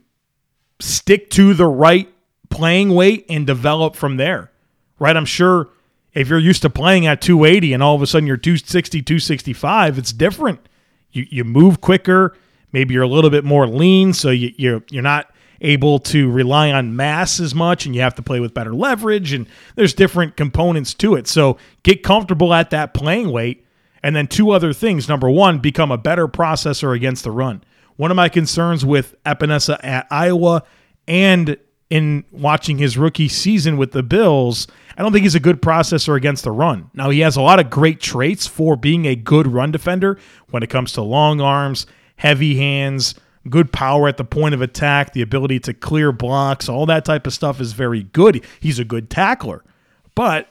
stick 0.81 1.31
to 1.31 1.55
the 1.55 1.67
right 1.67 2.13
playing 2.51 2.93
weight 2.93 3.25
and 3.29 3.47
develop 3.47 3.95
from 3.95 4.17
there, 4.17 4.51
right? 4.99 5.17
I'm 5.17 5.27
sure 5.27 5.69
if 6.13 6.27
you're 6.29 6.41
used 6.41 6.63
to 6.63 6.71
playing 6.71 7.07
at 7.07 7.21
280 7.21 7.73
and 7.73 7.85
all 7.85 7.95
of 7.95 8.03
a 8.03 8.07
sudden 8.09 8.27
you're 8.27 8.37
260, 8.37 9.01
265, 9.01 9.97
it's 9.97 10.13
different. 10.13 10.69
You, 11.13 11.25
you 11.31 11.45
move 11.45 11.81
quicker. 11.81 12.37
Maybe 12.73 12.95
you're 12.95 13.03
a 13.03 13.09
little 13.09 13.31
bit 13.31 13.45
more 13.45 13.67
lean, 13.67 14.13
so 14.13 14.31
you, 14.31 14.53
you're 14.57 14.83
you're 14.91 15.03
not 15.03 15.33
able 15.61 15.99
to 15.99 16.31
rely 16.31 16.71
on 16.71 16.95
mass 16.95 17.41
as 17.41 17.55
much, 17.55 17.87
and 17.87 17.95
you 17.95 18.01
have 18.01 18.15
to 18.15 18.23
play 18.23 18.41
with 18.41 18.55
better 18.55 18.75
leverage. 18.75 19.33
And 19.33 19.47
there's 19.75 19.95
different 19.95 20.37
components 20.37 20.95
to 20.95 21.15
it. 21.15 21.27
So 21.27 21.59
get 21.83 22.03
comfortable 22.03 22.55
at 22.55 22.71
that 22.71 22.95
playing 22.95 23.31
weight. 23.31 23.65
And 24.01 24.15
then 24.15 24.29
two 24.29 24.53
other 24.53 24.73
things. 24.73 25.09
Number 25.09 25.29
one, 25.29 25.59
become 25.59 25.91
a 25.91 25.99
better 25.99 26.29
processor 26.29 26.95
against 26.95 27.25
the 27.25 27.33
run. 27.33 27.65
One 27.97 28.13
of 28.13 28.17
my 28.17 28.29
concerns 28.29 28.85
with 28.85 29.17
Epenesa 29.25 29.81
at 29.83 30.07
Iowa 30.09 30.63
and 31.09 31.57
in 31.91 32.25
watching 32.31 32.79
his 32.79 32.97
rookie 32.97 33.29
season 33.29 33.77
with 33.77 33.93
the 33.93 34.03
Bills, 34.03 34.69
I 34.97 35.03
don't 35.03 35.13
think 35.13 35.25
he's 35.25 35.35
a 35.35 35.41
good 35.41 35.61
processor 35.61 36.17
against 36.17 36.45
the 36.45 36.53
run. 36.53 36.91
Now, 36.95 37.11
he 37.11 37.21
has 37.21 37.35
a 37.35 37.41
lot 37.43 37.59
of 37.59 37.71
great 37.71 37.99
traits 37.99 38.47
for 38.47 38.77
being 38.77 39.07
a 39.07 39.17
good 39.17 39.47
run 39.47 39.73
defender 39.73 40.19
when 40.51 40.63
it 40.63 40.71
comes 40.71 40.93
to 40.93 41.03
long 41.03 41.41
arms, 41.41 41.87
heavy 42.19 42.57
hands, 42.57 43.15
good 43.49 43.73
power 43.73 44.09
at 44.09 44.17
the 44.17 44.25
point 44.25 44.55
of 44.55 44.61
attack, 44.61 45.13
the 45.13 45.23
ability 45.23 45.59
to 45.61 45.75
clear 45.75 46.13
blocks, 46.13 46.69
all 46.69 46.87
that 46.87 47.05
type 47.05 47.27
of 47.27 47.33
stuff 47.33 47.61
is 47.61 47.73
very 47.73 48.03
good. 48.03 48.45
He's 48.61 48.79
a 48.79 48.85
good 48.85 49.09
tackler. 49.09 49.65
But 50.15 50.49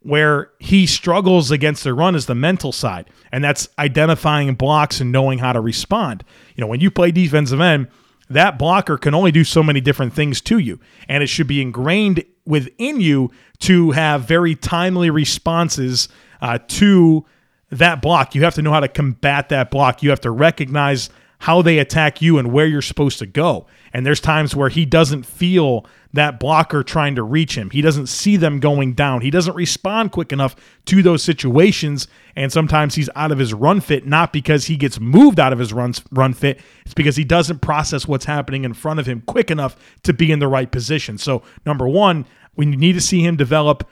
where 0.00 0.50
he 0.58 0.86
struggles 0.86 1.50
against 1.50 1.84
the 1.84 1.92
run 1.92 2.14
is 2.14 2.26
the 2.26 2.34
mental 2.34 2.72
side, 2.72 3.10
and 3.32 3.44
that's 3.44 3.68
identifying 3.78 4.54
blocks 4.54 5.00
and 5.00 5.12
knowing 5.12 5.38
how 5.38 5.52
to 5.52 5.60
respond. 5.60 6.24
You 6.54 6.62
know, 6.62 6.68
when 6.68 6.80
you 6.80 6.90
play 6.90 7.10
defensive 7.10 7.60
end, 7.60 7.88
that 8.30 8.58
blocker 8.58 8.96
can 8.96 9.14
only 9.14 9.32
do 9.32 9.42
so 9.42 9.62
many 9.62 9.80
different 9.80 10.12
things 10.12 10.40
to 10.42 10.58
you. 10.58 10.78
And 11.08 11.22
it 11.22 11.28
should 11.28 11.46
be 11.46 11.60
ingrained 11.60 12.24
within 12.44 13.00
you 13.00 13.30
to 13.60 13.90
have 13.92 14.22
very 14.22 14.54
timely 14.54 15.10
responses 15.10 16.08
uh, 16.40 16.58
to 16.68 17.26
that 17.70 18.00
block. 18.00 18.34
You 18.34 18.44
have 18.44 18.54
to 18.54 18.62
know 18.62 18.72
how 18.72 18.80
to 18.80 18.88
combat 18.88 19.50
that 19.50 19.70
block. 19.70 20.02
You 20.02 20.10
have 20.10 20.20
to 20.22 20.30
recognize 20.30 21.10
how 21.40 21.62
they 21.62 21.78
attack 21.78 22.20
you 22.20 22.38
and 22.38 22.52
where 22.52 22.66
you're 22.66 22.82
supposed 22.82 23.18
to 23.20 23.26
go. 23.26 23.66
And 23.92 24.04
there's 24.04 24.20
times 24.20 24.56
where 24.56 24.68
he 24.68 24.84
doesn't 24.84 25.24
feel 25.24 25.86
that 26.12 26.40
blocker 26.40 26.82
trying 26.82 27.14
to 27.14 27.22
reach 27.22 27.56
him. 27.56 27.70
He 27.70 27.80
doesn't 27.80 28.08
see 28.08 28.36
them 28.36 28.58
going 28.58 28.94
down. 28.94 29.20
He 29.20 29.30
doesn't 29.30 29.54
respond 29.54 30.10
quick 30.10 30.32
enough 30.32 30.56
to 30.86 31.02
those 31.02 31.22
situations. 31.22 32.08
And 32.34 32.52
sometimes 32.52 32.96
he's 32.96 33.10
out 33.14 33.30
of 33.30 33.38
his 33.38 33.54
run 33.54 33.80
fit, 33.80 34.06
not 34.06 34.32
because 34.32 34.64
he 34.64 34.76
gets 34.76 34.98
moved 34.98 35.38
out 35.38 35.52
of 35.52 35.58
his 35.58 35.72
run, 35.72 35.94
run 36.10 36.32
fit. 36.32 36.60
It's 36.84 36.94
because 36.94 37.16
he 37.16 37.24
doesn't 37.24 37.60
process 37.60 38.08
what's 38.08 38.24
happening 38.24 38.64
in 38.64 38.74
front 38.74 38.98
of 38.98 39.06
him 39.06 39.22
quick 39.26 39.50
enough 39.50 39.76
to 40.02 40.12
be 40.12 40.32
in 40.32 40.40
the 40.40 40.48
right 40.48 40.70
position. 40.70 41.18
So, 41.18 41.42
number 41.64 41.86
one, 41.86 42.26
we 42.56 42.66
need 42.66 42.94
to 42.94 43.00
see 43.00 43.24
him 43.24 43.36
develop 43.36 43.88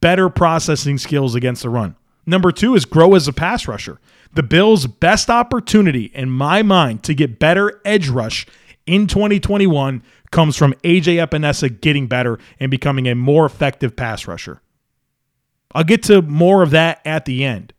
better 0.00 0.30
processing 0.30 0.96
skills 0.96 1.34
against 1.34 1.62
the 1.62 1.70
run. 1.70 1.96
Number 2.28 2.52
two 2.52 2.74
is 2.74 2.84
grow 2.84 3.14
as 3.14 3.26
a 3.26 3.32
pass 3.32 3.66
rusher. 3.66 3.98
The 4.34 4.42
Bills' 4.42 4.86
best 4.86 5.30
opportunity, 5.30 6.10
in 6.12 6.28
my 6.28 6.62
mind, 6.62 7.02
to 7.04 7.14
get 7.14 7.38
better 7.38 7.80
edge 7.86 8.10
rush 8.10 8.46
in 8.84 9.06
2021 9.06 10.02
comes 10.30 10.54
from 10.54 10.74
AJ 10.84 11.26
Epenesa 11.26 11.80
getting 11.80 12.06
better 12.06 12.38
and 12.60 12.70
becoming 12.70 13.08
a 13.08 13.14
more 13.14 13.46
effective 13.46 13.96
pass 13.96 14.26
rusher. 14.26 14.60
I'll 15.72 15.84
get 15.84 16.02
to 16.04 16.20
more 16.20 16.62
of 16.62 16.70
that 16.72 17.00
at 17.06 17.24
the 17.24 17.46
end. 17.46 17.72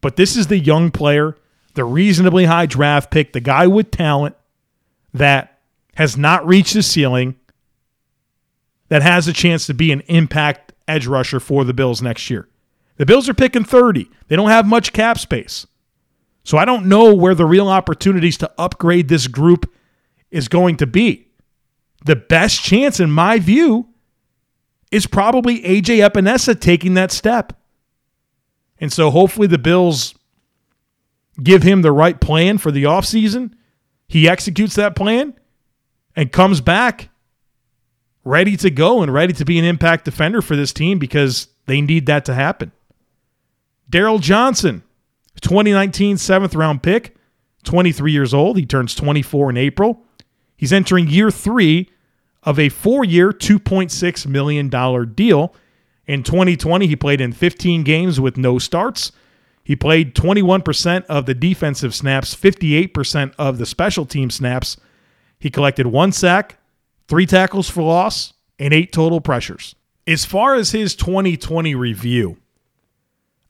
But 0.00 0.14
this 0.14 0.36
is 0.36 0.46
the 0.46 0.58
young 0.58 0.92
player, 0.92 1.36
the 1.74 1.82
reasonably 1.82 2.44
high 2.44 2.66
draft 2.66 3.10
pick, 3.10 3.32
the 3.32 3.40
guy 3.40 3.66
with 3.66 3.90
talent 3.90 4.36
that 5.14 5.58
has 5.96 6.16
not 6.16 6.46
reached 6.46 6.74
the 6.74 6.84
ceiling, 6.84 7.34
that 8.86 9.02
has 9.02 9.26
a 9.26 9.32
chance 9.32 9.66
to 9.66 9.74
be 9.74 9.90
an 9.90 10.02
impact 10.02 10.74
edge 10.86 11.08
rusher 11.08 11.40
for 11.40 11.64
the 11.64 11.74
Bills 11.74 12.00
next 12.00 12.30
year. 12.30 12.46
The 13.00 13.06
Bills 13.06 13.30
are 13.30 13.34
picking 13.34 13.64
30. 13.64 14.10
They 14.28 14.36
don't 14.36 14.50
have 14.50 14.66
much 14.66 14.92
cap 14.92 15.18
space. 15.18 15.66
So 16.44 16.58
I 16.58 16.66
don't 16.66 16.84
know 16.84 17.14
where 17.14 17.34
the 17.34 17.46
real 17.46 17.66
opportunities 17.66 18.36
to 18.36 18.52
upgrade 18.58 19.08
this 19.08 19.26
group 19.26 19.72
is 20.30 20.48
going 20.48 20.76
to 20.76 20.86
be. 20.86 21.30
The 22.04 22.16
best 22.16 22.62
chance, 22.62 23.00
in 23.00 23.10
my 23.10 23.38
view, 23.38 23.88
is 24.90 25.06
probably 25.06 25.62
AJ 25.62 26.06
Epenesa 26.06 26.60
taking 26.60 26.92
that 26.92 27.10
step. 27.10 27.54
And 28.78 28.92
so 28.92 29.10
hopefully 29.10 29.46
the 29.46 29.56
Bills 29.56 30.14
give 31.42 31.62
him 31.62 31.80
the 31.80 31.92
right 31.92 32.20
plan 32.20 32.58
for 32.58 32.70
the 32.70 32.84
offseason, 32.84 33.54
he 34.08 34.28
executes 34.28 34.74
that 34.74 34.94
plan 34.94 35.32
and 36.14 36.30
comes 36.30 36.60
back 36.60 37.08
ready 38.24 38.58
to 38.58 38.70
go 38.70 39.00
and 39.00 39.10
ready 39.10 39.32
to 39.32 39.46
be 39.46 39.58
an 39.58 39.64
impact 39.64 40.04
defender 40.04 40.42
for 40.42 40.54
this 40.54 40.74
team 40.74 40.98
because 40.98 41.48
they 41.64 41.80
need 41.80 42.04
that 42.04 42.26
to 42.26 42.34
happen. 42.34 42.72
Darryl 43.90 44.20
Johnson, 44.20 44.84
2019 45.40 46.16
seventh 46.16 46.54
round 46.54 46.82
pick, 46.82 47.16
23 47.64 48.12
years 48.12 48.32
old. 48.32 48.56
He 48.56 48.64
turns 48.64 48.94
24 48.94 49.50
in 49.50 49.56
April. 49.56 50.04
He's 50.56 50.72
entering 50.72 51.08
year 51.08 51.30
three 51.30 51.90
of 52.42 52.58
a 52.58 52.68
four 52.68 53.04
year, 53.04 53.32
$2.6 53.32 54.26
million 54.26 54.68
deal. 55.14 55.54
In 56.06 56.22
2020, 56.22 56.86
he 56.86 56.96
played 56.96 57.20
in 57.20 57.32
15 57.32 57.82
games 57.82 58.20
with 58.20 58.36
no 58.36 58.58
starts. 58.58 59.12
He 59.62 59.76
played 59.76 60.14
21% 60.14 61.04
of 61.06 61.26
the 61.26 61.34
defensive 61.34 61.94
snaps, 61.94 62.34
58% 62.34 63.34
of 63.38 63.58
the 63.58 63.66
special 63.66 64.06
team 64.06 64.30
snaps. 64.30 64.76
He 65.38 65.50
collected 65.50 65.86
one 65.86 66.12
sack, 66.12 66.58
three 67.08 67.26
tackles 67.26 67.68
for 67.70 67.82
loss, 67.82 68.32
and 68.58 68.74
eight 68.74 68.92
total 68.92 69.20
pressures. 69.20 69.74
As 70.06 70.24
far 70.24 70.54
as 70.54 70.72
his 70.72 70.94
2020 70.94 71.74
review, 71.74 72.36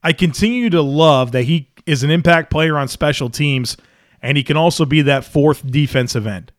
I 0.03 0.13
continue 0.13 0.69
to 0.69 0.81
love 0.81 1.31
that 1.31 1.43
he 1.43 1.69
is 1.85 2.03
an 2.03 2.11
impact 2.11 2.51
player 2.51 2.77
on 2.77 2.87
special 2.87 3.29
teams 3.29 3.77
and 4.21 4.37
he 4.37 4.43
can 4.43 4.57
also 4.57 4.85
be 4.85 5.01
that 5.01 5.25
fourth 5.25 5.69
defensive 5.69 6.27
end. 6.27 6.51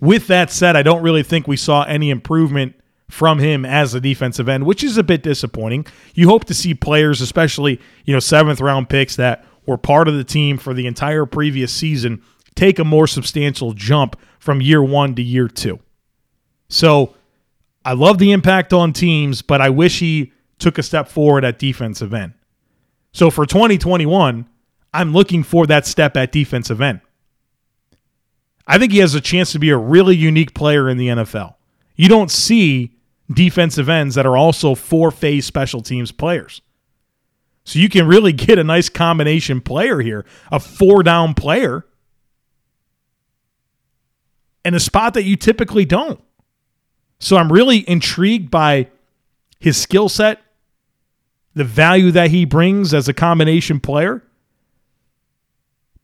With 0.00 0.28
that 0.28 0.50
said, 0.50 0.76
I 0.76 0.82
don't 0.82 1.02
really 1.02 1.22
think 1.22 1.46
we 1.46 1.56
saw 1.56 1.82
any 1.82 2.10
improvement 2.10 2.74
from 3.10 3.38
him 3.38 3.66
as 3.66 3.92
a 3.94 4.00
defensive 4.00 4.48
end, 4.48 4.64
which 4.64 4.82
is 4.82 4.96
a 4.96 5.02
bit 5.02 5.22
disappointing. 5.22 5.86
You 6.14 6.28
hope 6.28 6.44
to 6.46 6.54
see 6.54 6.74
players, 6.74 7.20
especially, 7.20 7.80
you 8.04 8.14
know, 8.14 8.20
seventh 8.20 8.60
round 8.60 8.88
picks 8.88 9.16
that 9.16 9.44
were 9.66 9.76
part 9.76 10.08
of 10.08 10.14
the 10.14 10.24
team 10.24 10.56
for 10.56 10.72
the 10.72 10.86
entire 10.86 11.26
previous 11.26 11.72
season, 11.72 12.22
take 12.54 12.78
a 12.78 12.84
more 12.84 13.06
substantial 13.06 13.72
jump 13.72 14.16
from 14.38 14.62
year 14.62 14.82
one 14.82 15.14
to 15.16 15.22
year 15.22 15.48
two. 15.48 15.80
So 16.68 17.14
I 17.84 17.92
love 17.92 18.18
the 18.18 18.32
impact 18.32 18.72
on 18.72 18.92
teams, 18.92 19.42
but 19.42 19.60
I 19.60 19.68
wish 19.70 19.98
he 19.98 20.32
took 20.58 20.78
a 20.78 20.82
step 20.82 21.08
forward 21.08 21.44
at 21.44 21.58
defensive 21.58 22.14
end. 22.14 22.32
So 23.12 23.30
for 23.30 23.46
2021, 23.46 24.46
I'm 24.92 25.12
looking 25.12 25.42
for 25.42 25.66
that 25.66 25.86
step 25.86 26.16
at 26.16 26.32
defensive 26.32 26.80
end. 26.80 27.00
I 28.66 28.78
think 28.78 28.92
he 28.92 28.98
has 28.98 29.14
a 29.14 29.20
chance 29.20 29.52
to 29.52 29.58
be 29.58 29.70
a 29.70 29.76
really 29.76 30.16
unique 30.16 30.54
player 30.54 30.88
in 30.88 30.96
the 30.96 31.08
NFL. 31.08 31.54
You 31.96 32.08
don't 32.08 32.30
see 32.30 32.96
defensive 33.32 33.88
ends 33.88 34.14
that 34.14 34.26
are 34.26 34.36
also 34.36 34.74
four 34.74 35.10
phase 35.10 35.46
special 35.46 35.82
teams 35.82 36.12
players. 36.12 36.62
So 37.64 37.78
you 37.78 37.88
can 37.88 38.06
really 38.06 38.32
get 38.32 38.58
a 38.58 38.64
nice 38.64 38.88
combination 38.88 39.60
player 39.60 40.00
here, 40.00 40.24
a 40.50 40.60
four 40.60 41.02
down 41.02 41.34
player, 41.34 41.86
in 44.64 44.74
a 44.74 44.80
spot 44.80 45.14
that 45.14 45.24
you 45.24 45.36
typically 45.36 45.84
don't. 45.84 46.20
So 47.18 47.36
I'm 47.36 47.52
really 47.52 47.88
intrigued 47.88 48.50
by 48.50 48.88
his 49.58 49.76
skill 49.76 50.08
set, 50.08 50.40
the 51.54 51.64
value 51.64 52.10
that 52.12 52.30
he 52.30 52.44
brings 52.44 52.94
as 52.94 53.08
a 53.08 53.14
combination 53.14 53.80
player. 53.80 54.22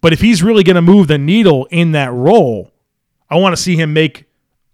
But 0.01 0.13
if 0.13 0.21
he's 0.21 0.43
really 0.43 0.63
going 0.63 0.77
to 0.77 0.83
move 0.83 1.09
the 1.09 1.19
needle 1.19 1.67
in 1.71 1.93
that 1.93 2.13
role, 2.13 2.71
I 3.31 3.37
want 3.37 3.57
to 3.57 3.63
see 3.63 3.77
him 3.77 3.93
make 3.93 4.25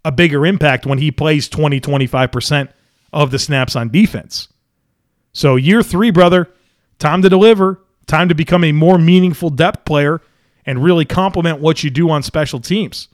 a 0.05 0.11
bigger 0.11 0.45
impact 0.45 0.85
when 0.85 0.97
he 0.97 1.11
plays 1.11 1.47
20, 1.47 1.79
25% 1.79 2.69
of 3.11 3.31
the 3.31 3.39
snaps 3.39 3.75
on 3.75 3.89
defense. 3.89 4.49
So, 5.31 5.55
year 5.55 5.81
three, 5.81 6.11
brother, 6.11 6.49
time 6.99 7.21
to 7.21 7.29
deliver, 7.29 7.79
time 8.05 8.29
to 8.29 8.35
become 8.35 8.63
a 8.63 8.71
more 8.71 8.97
meaningful 8.97 9.49
depth 9.49 9.85
player 9.85 10.21
and 10.65 10.83
really 10.83 11.05
complement 11.05 11.59
what 11.59 11.83
you 11.83 11.89
do 11.89 12.09
on 12.09 12.21
special 12.21 12.59
teams. 12.59 13.07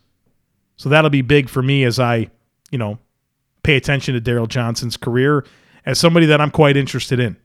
So, 0.75 0.89
that'll 0.89 1.09
be 1.09 1.21
big 1.21 1.47
for 1.49 1.61
me 1.61 1.83
as 1.83 1.99
I, 1.99 2.29
you 2.71 2.77
know, 2.77 2.99
pay 3.63 3.75
attention 3.75 4.15
to 4.15 4.21
Darryl 4.21 4.47
Johnson's 4.47 4.97
career 4.97 5.45
as 5.85 5.99
somebody 5.99 6.25
that 6.25 6.41
I'm 6.41 6.51
quite 6.51 6.75
interested 6.75 7.19
in. 7.19 7.37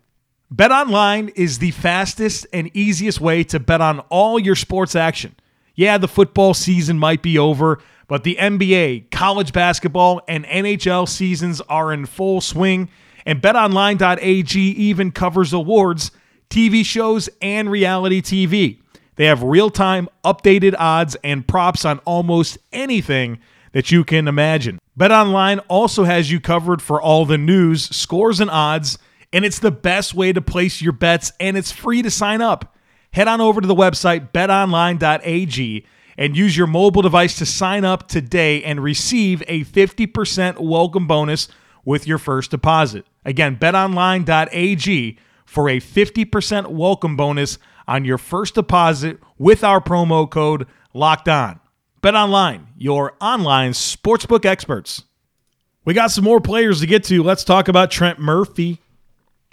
Bet 0.56 0.70
online 0.70 1.30
is 1.34 1.58
the 1.58 1.72
fastest 1.72 2.46
and 2.52 2.70
easiest 2.76 3.20
way 3.20 3.42
to 3.42 3.58
bet 3.58 3.80
on 3.80 3.98
all 4.08 4.38
your 4.38 4.54
sports 4.54 4.94
action. 4.94 5.34
Yeah, 5.74 5.98
the 5.98 6.06
football 6.06 6.54
season 6.54 6.96
might 6.96 7.22
be 7.22 7.36
over 7.36 7.80
but 8.06 8.22
the 8.22 8.36
NBA, 8.36 9.10
college 9.10 9.52
basketball, 9.52 10.20
and 10.28 10.44
NHL 10.44 11.08
seasons 11.08 11.60
are 11.62 11.92
in 11.92 12.06
full 12.06 12.40
swing, 12.40 12.88
and 13.26 13.42
betonline.ag 13.42 14.60
even 14.60 15.10
covers 15.10 15.52
awards, 15.52 16.12
TV 16.50 16.84
shows, 16.84 17.28
and 17.42 17.68
reality 17.68 18.20
TV. 18.22 18.80
They 19.16 19.24
have 19.24 19.42
real 19.42 19.70
time 19.70 20.08
updated 20.24 20.76
odds 20.78 21.16
and 21.24 21.48
props 21.48 21.84
on 21.84 21.98
almost 22.00 22.58
anything 22.72 23.40
that 23.72 23.90
you 23.90 24.04
can 24.04 24.28
imagine. 24.28 24.78
BetOnline 24.96 25.60
also 25.66 26.04
has 26.04 26.30
you 26.30 26.38
covered 26.38 26.80
for 26.80 27.02
all 27.02 27.24
the 27.24 27.38
news, 27.38 27.84
scores, 27.84 28.38
and 28.38 28.50
odds, 28.50 28.98
and 29.34 29.44
it's 29.44 29.58
the 29.58 29.72
best 29.72 30.14
way 30.14 30.32
to 30.32 30.40
place 30.40 30.80
your 30.80 30.92
bets, 30.92 31.32
and 31.40 31.56
it's 31.56 31.72
free 31.72 32.02
to 32.02 32.10
sign 32.10 32.40
up. 32.40 32.76
Head 33.12 33.26
on 33.26 33.40
over 33.40 33.60
to 33.60 33.66
the 33.66 33.74
website 33.74 34.30
betonline.ag 34.30 35.86
and 36.16 36.36
use 36.36 36.56
your 36.56 36.68
mobile 36.68 37.02
device 37.02 37.36
to 37.38 37.44
sign 37.44 37.84
up 37.84 38.06
today 38.06 38.62
and 38.62 38.80
receive 38.80 39.42
a 39.48 39.64
50% 39.64 40.60
welcome 40.60 41.08
bonus 41.08 41.48
with 41.84 42.06
your 42.06 42.18
first 42.18 42.52
deposit. 42.52 43.06
Again, 43.24 43.56
betonline.ag 43.56 45.18
for 45.44 45.68
a 45.68 45.80
50% 45.80 46.68
welcome 46.68 47.16
bonus 47.16 47.58
on 47.88 48.04
your 48.04 48.18
first 48.18 48.54
deposit 48.54 49.18
with 49.36 49.64
our 49.64 49.80
promo 49.80 50.30
code 50.30 50.68
locked 50.92 51.28
on. 51.28 51.58
BetOnline, 52.04 52.66
your 52.78 53.14
online 53.20 53.72
sportsbook 53.72 54.44
experts. 54.44 55.02
We 55.84 55.92
got 55.92 56.12
some 56.12 56.22
more 56.22 56.40
players 56.40 56.80
to 56.80 56.86
get 56.86 57.02
to. 57.04 57.22
Let's 57.24 57.42
talk 57.42 57.66
about 57.66 57.90
Trent 57.90 58.20
Murphy. 58.20 58.80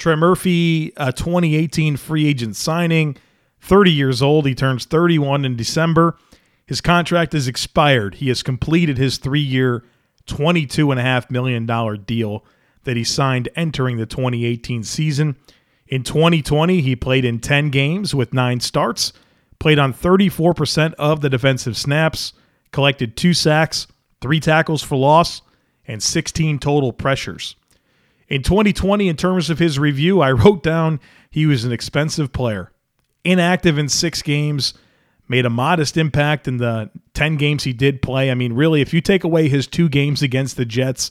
Trent 0.02 0.20
Murphy, 0.20 0.94
a 0.98 1.02
uh, 1.02 1.12
2018 1.12 1.96
free 1.96 2.26
agent 2.26 2.56
signing, 2.56 3.18
30 3.60 3.92
years 3.92 4.20
old. 4.20 4.48
He 4.48 4.56
turns 4.56 4.86
31 4.86 5.46
in 5.46 5.56
December. 5.56 6.18
His 6.66 6.82
contract 6.82 7.36
is 7.36 7.48
expired. 7.48 8.16
He 8.16 8.28
has 8.30 8.42
completed 8.42 8.98
his 8.98 9.20
three 9.20 9.42
year, 9.42 9.84
$22.5 10.26 11.30
million 11.30 11.68
deal 12.04 12.44
that 12.84 12.98
he 12.98 13.04
signed 13.04 13.50
entering 13.56 13.98
the 13.98 14.08
2018 14.08 14.84
season. 14.84 15.36
In 15.86 16.02
2020, 16.02 16.82
he 16.82 16.96
played 16.96 17.24
in 17.24 17.38
10 17.38 17.70
games 17.70 18.16
with 18.16 18.34
nine 18.34 18.60
starts, 18.60 19.14
played 19.60 19.78
on 19.78 19.94
34% 19.94 20.96
of 20.96 21.22
the 21.22 21.30
defensive 21.30 21.78
snaps, 21.78 22.34
collected 22.72 23.16
two 23.16 23.36
sacks, 23.36 23.86
three 24.20 24.40
tackles 24.40 24.82
for 24.82 24.96
loss, 24.96 25.44
and 25.86 26.02
16 26.02 26.58
total 26.58 26.92
pressures. 26.92 27.56
In 28.32 28.44
2020, 28.44 29.10
in 29.10 29.18
terms 29.18 29.50
of 29.50 29.60
his 29.60 29.78
review, 29.78 30.22
I 30.22 30.32
wrote 30.32 30.64
down 30.64 31.00
he 31.30 31.46
was 31.46 31.66
an 31.66 31.72
expensive 31.72 32.32
player, 32.32 32.72
inactive 33.24 33.78
in 33.78 33.90
six 33.90 34.22
games 34.22 34.74
made 35.32 35.46
a 35.46 35.50
modest 35.50 35.96
impact 35.96 36.46
in 36.46 36.58
the 36.58 36.92
10 37.14 37.38
games 37.38 37.64
he 37.64 37.72
did 37.72 38.02
play. 38.02 38.30
I 38.30 38.36
mean, 38.36 38.52
really, 38.52 38.82
if 38.82 38.94
you 38.94 39.00
take 39.00 39.24
away 39.24 39.48
his 39.48 39.66
two 39.66 39.88
games 39.88 40.22
against 40.22 40.58
the 40.58 40.66
Jets, 40.66 41.10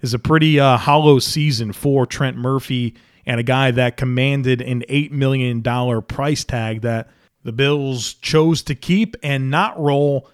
is 0.00 0.12
a 0.12 0.18
pretty 0.18 0.58
uh, 0.58 0.76
hollow 0.76 1.20
season 1.20 1.72
for 1.72 2.04
Trent 2.04 2.36
Murphy 2.36 2.96
and 3.24 3.38
a 3.38 3.44
guy 3.44 3.70
that 3.70 3.96
commanded 3.96 4.60
an 4.60 4.82
$8 4.88 5.12
million 5.12 5.62
price 6.02 6.42
tag 6.42 6.80
that 6.80 7.08
the 7.44 7.52
Bills 7.52 8.14
chose 8.14 8.62
to 8.62 8.74
keep 8.74 9.14
and 9.22 9.48
not 9.48 9.78
roll 9.78 10.28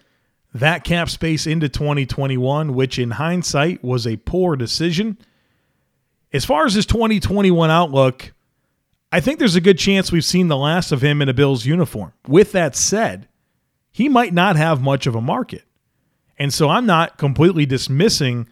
that 0.54 0.84
cap 0.84 1.10
space 1.10 1.46
into 1.46 1.68
2021, 1.68 2.74
which 2.74 2.98
in 2.98 3.10
hindsight 3.10 3.84
was 3.84 4.06
a 4.06 4.16
poor 4.16 4.56
decision. 4.56 5.18
As 6.32 6.44
far 6.44 6.66
as 6.66 6.74
his 6.74 6.86
2021 6.86 7.70
outlook, 7.70 8.32
I 9.10 9.20
think 9.20 9.38
there's 9.38 9.56
a 9.56 9.60
good 9.60 9.78
chance 9.78 10.12
we've 10.12 10.24
seen 10.24 10.48
the 10.48 10.56
last 10.56 10.92
of 10.92 11.02
him 11.02 11.22
in 11.22 11.28
a 11.28 11.34
Bills 11.34 11.64
uniform. 11.64 12.12
With 12.26 12.52
that 12.52 12.76
said, 12.76 13.28
he 13.90 14.08
might 14.08 14.34
not 14.34 14.56
have 14.56 14.82
much 14.82 15.06
of 15.06 15.14
a 15.14 15.20
market. 15.20 15.64
And 16.38 16.52
so 16.52 16.68
I'm 16.68 16.86
not 16.86 17.18
completely 17.18 17.66
dismissing 17.66 18.46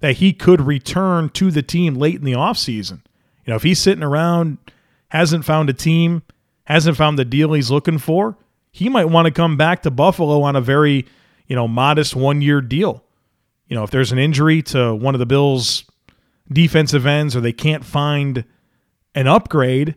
that 0.00 0.16
he 0.16 0.32
could 0.32 0.60
return 0.60 1.28
to 1.30 1.50
the 1.50 1.62
team 1.62 1.94
late 1.94 2.16
in 2.16 2.24
the 2.24 2.32
offseason. 2.32 3.02
You 3.44 3.52
know, 3.52 3.56
if 3.56 3.62
he's 3.62 3.80
sitting 3.80 4.02
around, 4.02 4.58
hasn't 5.08 5.44
found 5.44 5.70
a 5.70 5.74
team, 5.74 6.22
hasn't 6.64 6.96
found 6.96 7.18
the 7.18 7.24
deal 7.24 7.52
he's 7.52 7.70
looking 7.70 7.98
for, 7.98 8.36
he 8.70 8.88
might 8.88 9.06
want 9.06 9.26
to 9.26 9.32
come 9.32 9.56
back 9.56 9.82
to 9.82 9.90
Buffalo 9.90 10.42
on 10.42 10.56
a 10.56 10.60
very, 10.60 11.06
you 11.46 11.56
know, 11.56 11.68
modest 11.68 12.14
one 12.14 12.40
year 12.40 12.60
deal. 12.60 13.02
You 13.66 13.76
know, 13.76 13.82
if 13.82 13.90
there's 13.90 14.12
an 14.12 14.18
injury 14.18 14.62
to 14.62 14.94
one 14.94 15.14
of 15.14 15.18
the 15.18 15.26
Bills' 15.26 15.84
defensive 16.52 17.06
ends 17.06 17.36
or 17.36 17.40
they 17.40 17.52
can't 17.52 17.84
find 17.84 18.44
an 19.14 19.26
upgrade, 19.26 19.96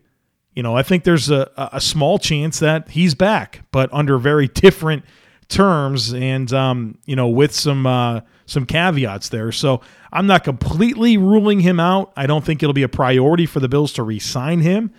you 0.54 0.64
know, 0.64 0.76
I 0.76 0.84
think 0.84 1.04
there's 1.04 1.30
a, 1.30 1.50
a 1.74 1.80
small 1.80 2.20
chance 2.20 2.60
that 2.60 2.90
he's 2.90 3.16
back, 3.16 3.64
but 3.72 3.90
under 3.94 4.18
very 4.18 4.48
different 4.48 5.06
terms 5.52 6.14
and 6.14 6.52
um, 6.54 6.98
you 7.06 7.16
know 7.16 7.28
with 7.28 7.54
some 7.54 7.86
uh, 7.86 8.22
some 8.46 8.66
caveats 8.66 9.30
there. 9.30 9.52
So 9.52 9.82
I'm 10.12 10.26
not 10.26 10.44
completely 10.44 11.18
ruling 11.18 11.60
him 11.60 11.80
out. 11.80 12.12
I 12.16 12.26
don't 12.26 12.44
think 12.44 12.64
it'll 12.64 12.74
be 12.74 12.84
a 12.84 12.90
priority 12.90 13.46
for 13.46 13.60
the 13.60 13.70
Bills 13.70 13.94
to 13.94 14.04
re-sign 14.04 14.62
him. 14.62 14.92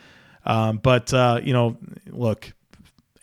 Um, 0.44 0.78
but 0.78 1.12
uh, 1.12 1.40
you 1.42 1.52
know, 1.52 1.76
look, 2.10 2.52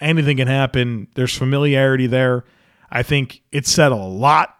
anything 0.02 0.38
can 0.38 0.48
happen. 0.48 1.08
There's 1.16 1.36
familiarity 1.38 2.08
there. 2.08 2.46
I 2.92 3.04
think 3.04 3.44
it 3.52 3.68
said 3.68 3.92
a 3.92 3.96
lot 3.96 4.56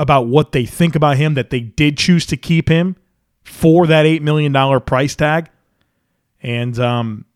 about 0.00 0.26
what 0.26 0.52
they 0.52 0.64
think 0.64 0.94
about 0.94 1.18
him 1.18 1.34
that 1.34 1.50
they 1.50 1.60
did 1.60 1.98
choose 1.98 2.24
to 2.24 2.34
keep 2.34 2.70
him 2.70 2.96
for 3.44 3.86
that 3.86 4.06
$8 4.06 4.22
million 4.22 4.80
price 4.80 5.14
tag. 5.14 5.50
And, 6.42 6.78
um, 6.78 7.26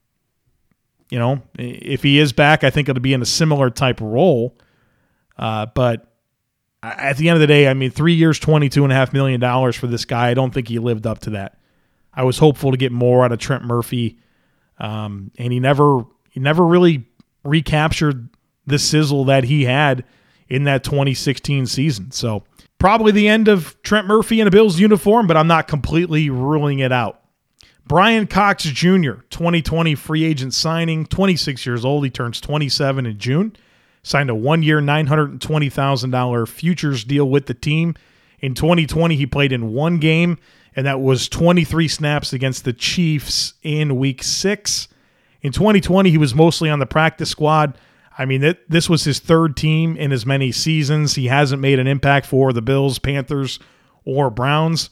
you 1.11 1.19
know, 1.19 1.43
if 1.59 2.03
he 2.03 2.19
is 2.19 2.33
back, 2.33 2.65
I 2.65 2.71
think 2.71 2.89
it'll 2.89 3.03
be 3.03 3.13
in 3.13 3.21
a 3.21 3.27
similar 3.27 3.69
type 3.69 4.01
role. 4.01 4.57
Uh, 5.37 5.67
but 5.67 6.11
at 6.83 7.19
the 7.19 7.29
end 7.29 7.37
of 7.37 7.41
the 7.41 7.47
day, 7.47 7.69
I 7.69 7.75
mean, 7.75 7.91
three 7.91 8.15
years, 8.15 8.41
$22.5 8.41 9.13
million 9.13 9.73
for 9.73 9.87
this 9.87 10.07
guy. 10.07 10.31
I 10.31 10.35
don't 10.35 10.55
think 10.55 10.69
he 10.69 10.79
lived 10.79 11.07
up 11.07 11.19
to 11.21 11.31
that. 11.31 11.59
I 12.15 12.25
was 12.25 12.39
hopeful 12.39 12.71
to 12.71 12.79
get 12.79 12.93
more 12.93 13.27
out 13.27 13.33
of 13.33 13.41
Trent 13.41 13.63
Murphy. 13.63 14.19
Um, 14.79 15.33
and 15.37 15.53
he 15.53 15.61
never 15.61 16.07
he 16.31 16.41
never 16.41 16.65
really 16.65 17.05
recaptured 17.45 18.31
the 18.67 18.79
sizzle 18.79 19.27
that 19.27 19.45
he 19.45 19.65
had 19.65 20.03
in 20.49 20.65
that 20.65 20.83
2016 20.83 21.67
season. 21.67 22.11
So 22.11 22.45
probably 22.85 23.13
the 23.13 23.29
end 23.29 23.49
of 23.49 23.81
Trent 23.83 24.07
Murphy 24.07 24.43
in 24.43 24.47
a 24.47 24.51
Bills 24.51 24.79
uniform, 24.79 25.27
but 25.27 25.39
I'm 25.39 25.47
not 25.47 25.69
completely 25.69 26.29
ruling 26.29 26.81
it 26.81 26.93
out. 26.93 27.19
Brian 27.87 28.27
Cox 28.27 28.65
Jr., 28.65 29.23
2020 29.31 29.95
free 29.95 30.23
agent 30.23 30.53
signing, 30.53 31.07
26 31.07 31.65
years 31.65 31.83
old. 31.83 32.05
He 32.05 32.11
turns 32.11 32.43
27 32.43 33.07
in 33.07 33.19
June. 33.19 33.57
Signed 34.03 34.29
a 34.29 34.35
one 34.35 34.63
year, 34.63 34.83
$920,000 34.83 36.47
futures 36.47 37.05
deal 37.05 37.27
with 37.27 37.47
the 37.47 37.55
team. 37.55 37.95
In 38.41 38.53
2020, 38.53 39.17
he 39.17 39.25
played 39.25 39.53
in 39.53 39.73
one 39.73 39.97
game, 39.97 40.37
and 40.77 40.87
that 40.87 41.01
was 41.01 41.27
23 41.31 41.89
snaps 41.89 42.35
against 42.35 42.67
the 42.67 42.75
Chiefs 42.75 43.55
in 43.63 43.97
week 43.97 44.23
six. 44.23 44.89
In 45.41 45.53
2020, 45.53 46.11
he 46.11 46.19
was 46.19 46.35
mostly 46.35 46.69
on 46.69 46.81
the 46.81 46.87
practice 46.87 47.31
squad. 47.31 47.79
I 48.17 48.25
mean, 48.25 48.45
it, 48.45 48.71
this 48.71 48.89
was 48.89 49.05
his 49.05 49.19
third 49.19 49.57
team 49.57 49.97
in 49.97 50.13
as 50.13 50.25
many 50.25 50.53
seasons. 50.53 51.15
He 51.15 51.27
hasn't 51.27 51.61
made 51.61 51.79
an 51.79 51.87
impact 51.87 52.27
for 52.27 52.53
the 52.53 52.63
Bills, 52.63 52.99
Panthers, 52.99 53.59
or 54.05 54.31
Browns. 54.31 54.91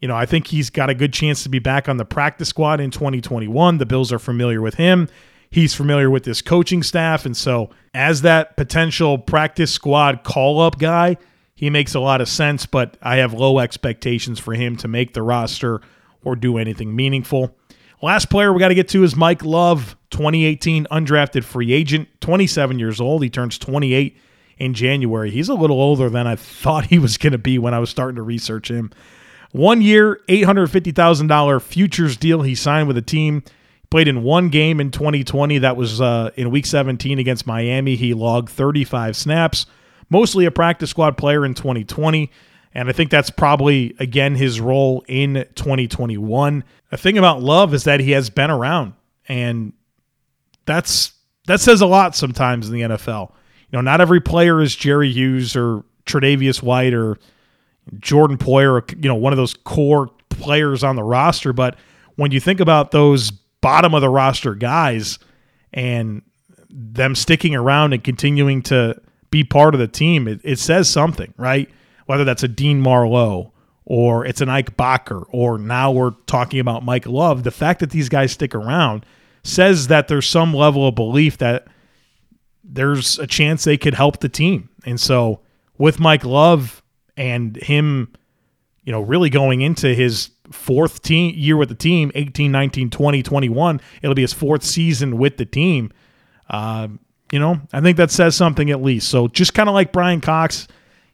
You 0.00 0.08
know, 0.08 0.16
I 0.16 0.26
think 0.26 0.48
he's 0.48 0.68
got 0.68 0.90
a 0.90 0.94
good 0.94 1.12
chance 1.12 1.42
to 1.44 1.48
be 1.48 1.58
back 1.58 1.88
on 1.88 1.96
the 1.96 2.04
practice 2.04 2.48
squad 2.48 2.80
in 2.80 2.90
2021. 2.90 3.78
The 3.78 3.86
Bills 3.86 4.12
are 4.12 4.18
familiar 4.18 4.60
with 4.60 4.74
him. 4.74 5.08
He's 5.48 5.74
familiar 5.74 6.10
with 6.10 6.24
this 6.24 6.42
coaching 6.42 6.82
staff. 6.82 7.24
And 7.24 7.36
so, 7.36 7.70
as 7.94 8.22
that 8.22 8.56
potential 8.56 9.16
practice 9.16 9.72
squad 9.72 10.24
call 10.24 10.60
up 10.60 10.78
guy, 10.78 11.16
he 11.54 11.70
makes 11.70 11.94
a 11.94 12.00
lot 12.00 12.20
of 12.20 12.28
sense, 12.28 12.66
but 12.66 12.98
I 13.00 13.16
have 13.16 13.32
low 13.32 13.60
expectations 13.60 14.38
for 14.38 14.54
him 14.54 14.76
to 14.76 14.88
make 14.88 15.14
the 15.14 15.22
roster 15.22 15.80
or 16.22 16.36
do 16.36 16.58
anything 16.58 16.94
meaningful. 16.94 17.56
Last 18.06 18.30
player 18.30 18.52
we 18.52 18.60
got 18.60 18.68
to 18.68 18.76
get 18.76 18.86
to 18.90 19.02
is 19.02 19.16
Mike 19.16 19.44
Love, 19.44 19.96
2018 20.10 20.86
undrafted 20.92 21.42
free 21.42 21.72
agent, 21.72 22.08
27 22.20 22.78
years 22.78 23.00
old. 23.00 23.20
He 23.20 23.28
turns 23.28 23.58
28 23.58 24.16
in 24.58 24.74
January. 24.74 25.32
He's 25.32 25.48
a 25.48 25.54
little 25.54 25.80
older 25.80 26.08
than 26.08 26.24
I 26.24 26.36
thought 26.36 26.86
he 26.86 27.00
was 27.00 27.18
going 27.18 27.32
to 27.32 27.38
be 27.38 27.58
when 27.58 27.74
I 27.74 27.80
was 27.80 27.90
starting 27.90 28.14
to 28.14 28.22
research 28.22 28.70
him. 28.70 28.92
One 29.50 29.82
year, 29.82 30.20
$850,000 30.28 31.62
futures 31.62 32.16
deal 32.16 32.42
he 32.42 32.54
signed 32.54 32.86
with 32.86 32.96
a 32.96 33.02
team. 33.02 33.42
Played 33.90 34.06
in 34.06 34.22
one 34.22 34.50
game 34.50 34.80
in 34.80 34.92
2020. 34.92 35.58
That 35.58 35.76
was 35.76 36.00
uh, 36.00 36.30
in 36.36 36.52
week 36.52 36.66
17 36.66 37.18
against 37.18 37.44
Miami. 37.44 37.96
He 37.96 38.14
logged 38.14 38.50
35 38.50 39.16
snaps, 39.16 39.66
mostly 40.10 40.44
a 40.44 40.52
practice 40.52 40.90
squad 40.90 41.16
player 41.18 41.44
in 41.44 41.54
2020. 41.54 42.30
And 42.76 42.90
I 42.90 42.92
think 42.92 43.10
that's 43.10 43.30
probably, 43.30 43.96
again, 43.98 44.34
his 44.34 44.60
role 44.60 45.02
in 45.08 45.46
2021. 45.54 46.62
The 46.90 46.96
thing 46.98 47.16
about 47.16 47.40
Love 47.40 47.72
is 47.72 47.84
that 47.84 48.00
he 48.00 48.10
has 48.10 48.28
been 48.28 48.50
around, 48.50 48.92
and 49.26 49.72
that's 50.66 51.14
that 51.46 51.60
says 51.60 51.80
a 51.80 51.86
lot 51.86 52.14
sometimes 52.14 52.68
in 52.68 52.74
the 52.74 52.82
NFL. 52.82 53.30
You 53.70 53.78
know, 53.78 53.80
not 53.80 54.02
every 54.02 54.20
player 54.20 54.60
is 54.60 54.76
Jerry 54.76 55.10
Hughes 55.10 55.56
or 55.56 55.84
Tre'Davious 56.04 56.62
White 56.62 56.92
or 56.92 57.16
Jordan 57.98 58.36
Poyer, 58.36 58.72
or, 58.72 58.84
you 59.00 59.08
know, 59.08 59.14
one 59.14 59.32
of 59.32 59.38
those 59.38 59.54
core 59.54 60.10
players 60.28 60.84
on 60.84 60.96
the 60.96 61.02
roster. 61.02 61.54
But 61.54 61.76
when 62.16 62.30
you 62.30 62.40
think 62.40 62.60
about 62.60 62.90
those 62.90 63.30
bottom 63.30 63.94
of 63.94 64.02
the 64.02 64.10
roster 64.10 64.54
guys 64.54 65.18
and 65.72 66.20
them 66.68 67.14
sticking 67.14 67.54
around 67.54 67.94
and 67.94 68.04
continuing 68.04 68.60
to 68.64 69.00
be 69.30 69.44
part 69.44 69.72
of 69.72 69.80
the 69.80 69.88
team, 69.88 70.28
it, 70.28 70.40
it 70.44 70.58
says 70.58 70.90
something, 70.90 71.32
right? 71.38 71.70
Whether 72.06 72.24
that's 72.24 72.42
a 72.42 72.48
Dean 72.48 72.80
Marlowe 72.80 73.52
or 73.84 74.26
it's 74.26 74.40
an 74.40 74.48
Ike 74.48 74.76
Boettger, 74.76 75.24
or 75.28 75.58
now 75.58 75.92
we're 75.92 76.10
talking 76.26 76.58
about 76.58 76.84
Mike 76.84 77.06
Love, 77.06 77.44
the 77.44 77.52
fact 77.52 77.80
that 77.80 77.90
these 77.90 78.08
guys 78.08 78.32
stick 78.32 78.52
around 78.52 79.06
says 79.44 79.86
that 79.86 80.08
there's 80.08 80.28
some 80.28 80.52
level 80.52 80.88
of 80.88 80.96
belief 80.96 81.38
that 81.38 81.68
there's 82.64 83.18
a 83.20 83.28
chance 83.28 83.62
they 83.62 83.76
could 83.76 83.94
help 83.94 84.18
the 84.18 84.28
team. 84.28 84.68
And 84.84 85.00
so 85.00 85.40
with 85.78 86.00
Mike 86.00 86.24
Love 86.24 86.82
and 87.16 87.56
him, 87.56 88.12
you 88.82 88.90
know, 88.90 89.00
really 89.00 89.30
going 89.30 89.60
into 89.60 89.94
his 89.94 90.30
fourth 90.50 91.02
team 91.02 91.32
year 91.36 91.56
with 91.56 91.68
the 91.68 91.76
team, 91.76 92.10
18, 92.16 92.50
19, 92.50 92.90
20, 92.90 93.22
21, 93.22 93.80
it'll 94.02 94.14
be 94.14 94.22
his 94.22 94.32
fourth 94.32 94.64
season 94.64 95.16
with 95.16 95.36
the 95.36 95.46
team. 95.46 95.92
Uh, 96.50 96.88
you 97.30 97.38
know, 97.38 97.60
I 97.72 97.80
think 97.80 97.96
that 97.98 98.10
says 98.10 98.34
something 98.34 98.70
at 98.70 98.82
least. 98.82 99.08
So 99.08 99.28
just 99.28 99.54
kind 99.54 99.68
of 99.68 99.74
like 99.74 99.92
Brian 99.92 100.20
Cox, 100.20 100.66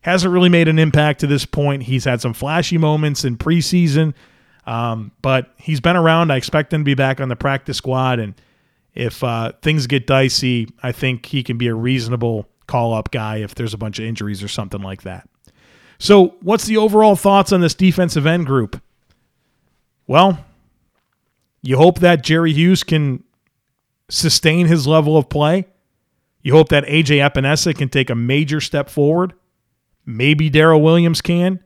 hasn't 0.02 0.32
really 0.32 0.48
made 0.48 0.68
an 0.68 0.78
impact 0.78 1.20
to 1.20 1.26
this 1.26 1.46
point. 1.46 1.84
He's 1.84 2.04
had 2.04 2.20
some 2.20 2.34
flashy 2.34 2.76
moments 2.76 3.24
in 3.24 3.38
preseason, 3.38 4.14
um, 4.66 5.12
but 5.22 5.54
he's 5.56 5.80
been 5.80 5.96
around. 5.96 6.30
I 6.30 6.36
expect 6.36 6.72
him 6.72 6.82
to 6.82 6.84
be 6.84 6.94
back 6.94 7.20
on 7.20 7.28
the 7.28 7.36
practice 7.36 7.78
squad. 7.78 8.18
And 8.18 8.34
if 8.94 9.22
uh, 9.24 9.52
things 9.62 9.86
get 9.86 10.06
dicey, 10.06 10.68
I 10.82 10.92
think 10.92 11.26
he 11.26 11.42
can 11.42 11.56
be 11.56 11.68
a 11.68 11.74
reasonable 11.74 12.48
call 12.66 12.94
up 12.94 13.10
guy 13.10 13.38
if 13.38 13.54
there's 13.54 13.74
a 13.74 13.78
bunch 13.78 13.98
of 13.98 14.04
injuries 14.04 14.42
or 14.42 14.48
something 14.48 14.82
like 14.82 15.02
that. 15.02 15.28
So, 15.98 16.34
what's 16.40 16.64
the 16.64 16.78
overall 16.78 17.14
thoughts 17.14 17.52
on 17.52 17.60
this 17.60 17.74
defensive 17.74 18.26
end 18.26 18.46
group? 18.46 18.82
Well, 20.08 20.44
you 21.62 21.76
hope 21.76 22.00
that 22.00 22.24
Jerry 22.24 22.52
Hughes 22.52 22.82
can 22.82 23.22
sustain 24.08 24.66
his 24.66 24.86
level 24.86 25.16
of 25.16 25.28
play. 25.28 25.66
You 26.42 26.54
hope 26.54 26.70
that 26.70 26.84
AJ 26.86 27.30
Epenesa 27.30 27.76
can 27.76 27.88
take 27.88 28.10
a 28.10 28.16
major 28.16 28.60
step 28.60 28.90
forward. 28.90 29.32
Maybe 30.04 30.50
Daryl 30.50 30.82
Williams 30.82 31.20
can. 31.20 31.60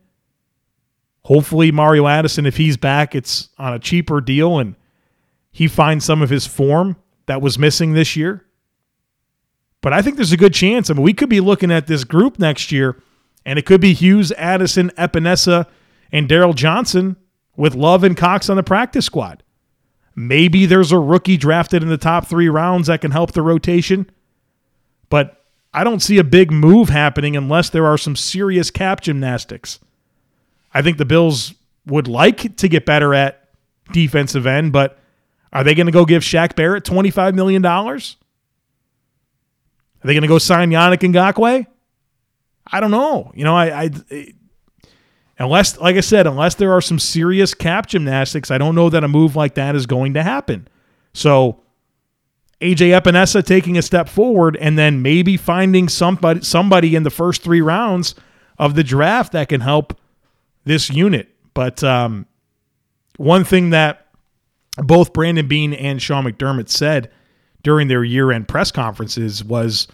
Hopefully, 1.25 1.73
Mario 1.73 2.07
Addison, 2.07 2.47
if 2.47 2.57
he's 2.57 2.77
back, 2.77 3.15
it's 3.15 3.49
on 3.59 3.73
a 3.73 3.79
cheaper 3.79 4.21
deal 4.21 4.59
and 4.59 4.77
he 5.51 5.67
finds 5.67 6.05
some 6.05 6.23
of 6.23 6.31
his 6.31 6.47
form 6.47 6.97
that 7.27 7.43
was 7.43 7.59
missing 7.59 7.93
this 7.93 8.15
year. 8.15 8.45
But 9.81 9.93
I 9.93 10.03
think 10.03 10.17
there's 10.17 10.33
a 10.33 10.37
good 10.37 10.55
chance. 10.55 10.91
I 10.91 10.95
mean, 10.95 11.03
we 11.03 11.13
could 11.13 11.29
be 11.29 11.41
looking 11.41 11.71
at 11.71 11.87
this 11.87 12.05
group 12.05 12.39
next 12.39 12.71
year, 12.71 13.01
and 13.45 13.59
it 13.59 13.67
could 13.67 13.81
be 13.81 13.95
Hughes, 13.95 14.33
Addison, 14.33 14.91
Epenesa, 14.91 15.67
and 16.13 16.29
Darryl 16.29 16.55
Johnson 16.55 17.17
with 17.57 17.75
Love 17.75 18.05
and 18.05 18.17
Cox 18.17 18.51
on 18.51 18.57
the 18.57 18.63
practice 18.63 19.07
squad. 19.07 19.43
Maybe 20.15 20.67
there's 20.67 20.93
a 20.93 20.99
rookie 20.99 21.37
drafted 21.37 21.83
in 21.83 21.89
the 21.89 21.99
top 21.99 22.27
three 22.27 22.49
rounds 22.49 22.89
that 22.89 23.01
can 23.01 23.11
help 23.11 23.33
the 23.33 23.43
rotation. 23.43 24.11
But 25.09 25.45
I 25.77 25.85
don't 25.85 26.01
see 26.01 26.17
a 26.17 26.25
big 26.25 26.51
move 26.51 26.89
happening 26.89 27.37
unless 27.37 27.69
there 27.69 27.85
are 27.85 27.99
some 27.99 28.17
serious 28.17 28.71
cap 28.71 29.03
gymnastics. 29.03 29.79
I 30.73 30.81
think 30.81 30.97
the 30.97 31.05
Bills 31.05 31.53
would 31.85 32.09
like 32.09 32.57
to 32.57 32.67
get 32.67 32.87
better 32.87 33.13
at 33.13 33.51
defensive 33.93 34.47
end, 34.47 34.73
but 34.73 34.99
are 35.53 35.63
they 35.63 35.75
going 35.75 35.85
to 35.85 35.93
go 35.93 36.07
give 36.07 36.23
Shaq 36.23 36.57
Barrett 36.57 36.85
$25 36.85 37.35
million? 37.35 37.65
Are 37.65 37.99
they 40.03 40.15
going 40.15 40.23
to 40.23 40.29
go 40.29 40.39
sign 40.39 40.71
Yannick 40.71 41.01
Ngakoue? 41.01 41.67
I 42.73 42.81
don't 42.81 42.91
know. 42.91 43.31
You 43.35 43.45
know, 43.45 43.55
I, 43.55 43.83
I 43.83 43.91
unless, 45.39 45.79
like 45.79 45.97
I 45.97 46.01
said, 46.01 46.27
unless 46.27 46.55
there 46.55 46.73
are 46.73 46.81
some 46.81 46.99
serious 46.99 47.53
cap 47.53 47.87
gymnastics, 47.87 48.51
I 48.51 48.57
don't 48.57 48.75
know 48.75 48.89
that 48.89 49.05
a 49.05 49.09
move 49.09 49.37
like 49.37 49.57
that 49.57 49.77
is 49.77 49.85
going 49.85 50.15
to 50.15 50.23
happen. 50.23 50.69
So 51.13 51.61
AJ 52.61 52.99
Epenesa 52.99 53.45
taking 53.45 53.77
a 53.77 53.83
step 53.83 54.09
forward 54.09 54.57
and 54.57 54.79
then 54.79 55.03
maybe 55.03 55.37
finding 55.37 55.89
somebody 55.89 56.41
somebody 56.43 56.95
in 56.97 57.03
the 57.03 57.11
first 57.11 57.43
three 57.43 57.61
rounds 57.61 58.15
of 58.59 58.75
the 58.75 58.85
draft 58.85 59.33
that 59.33 59.49
can 59.49 59.61
help 59.61 59.99
this 60.65 60.89
unit. 60.91 61.29
But 61.53 61.85
um, 61.85 62.27
one 63.17 63.45
thing 63.45 63.71
that 63.71 64.07
both 64.79 65.13
Brandon 65.13 65.47
Beane 65.47 65.75
and 65.75 66.01
Sean 66.01 66.25
McDermott 66.25 66.69
said 66.69 67.11
during 67.63 67.89
their 67.89 68.05
year-end 68.05 68.49
press 68.49 68.71
conferences 68.71 69.43
was, 69.43 69.89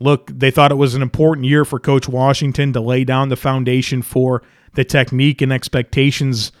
look, 0.00 0.30
they 0.32 0.50
thought 0.50 0.72
it 0.72 0.76
was 0.76 0.94
an 0.94 1.02
important 1.02 1.46
year 1.46 1.64
for 1.64 1.78
Coach 1.78 2.08
Washington 2.08 2.72
to 2.72 2.80
lay 2.80 3.04
down 3.04 3.28
the 3.28 3.36
foundation 3.36 4.02
for 4.02 4.42
the 4.74 4.84
technique 4.84 5.40
and 5.40 5.52
expectations 5.52 6.52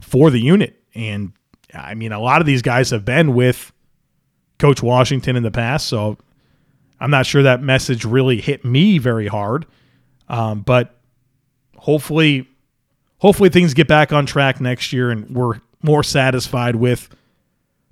for 0.00 0.30
the 0.30 0.40
unit. 0.40 0.80
And 0.94 1.32
I 1.74 1.94
mean, 1.94 2.12
a 2.12 2.20
lot 2.20 2.40
of 2.40 2.46
these 2.46 2.62
guys 2.62 2.90
have 2.90 3.04
been 3.04 3.34
with 3.34 3.71
Coach 4.58 4.82
Washington 4.82 5.36
in 5.36 5.42
the 5.42 5.50
past, 5.50 5.86
so 5.86 6.18
I'm 7.00 7.10
not 7.10 7.26
sure 7.26 7.42
that 7.42 7.62
message 7.62 8.04
really 8.04 8.40
hit 8.40 8.64
me 8.64 8.98
very 8.98 9.26
hard. 9.26 9.66
Um, 10.28 10.60
but 10.60 10.94
hopefully, 11.76 12.48
hopefully 13.18 13.48
things 13.48 13.74
get 13.74 13.88
back 13.88 14.12
on 14.12 14.24
track 14.24 14.60
next 14.60 14.92
year, 14.92 15.10
and 15.10 15.28
we're 15.30 15.60
more 15.82 16.04
satisfied 16.04 16.76
with 16.76 17.08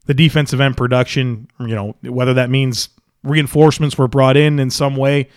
the 0.06 0.14
defensive 0.14 0.60
end 0.60 0.76
production. 0.76 1.48
You 1.58 1.74
know, 1.74 1.96
whether 2.02 2.34
that 2.34 2.50
means 2.50 2.88
reinforcements 3.24 3.98
were 3.98 4.08
brought 4.08 4.36
in 4.36 4.58
in 4.60 4.70
some 4.70 4.94
way, 4.96 5.28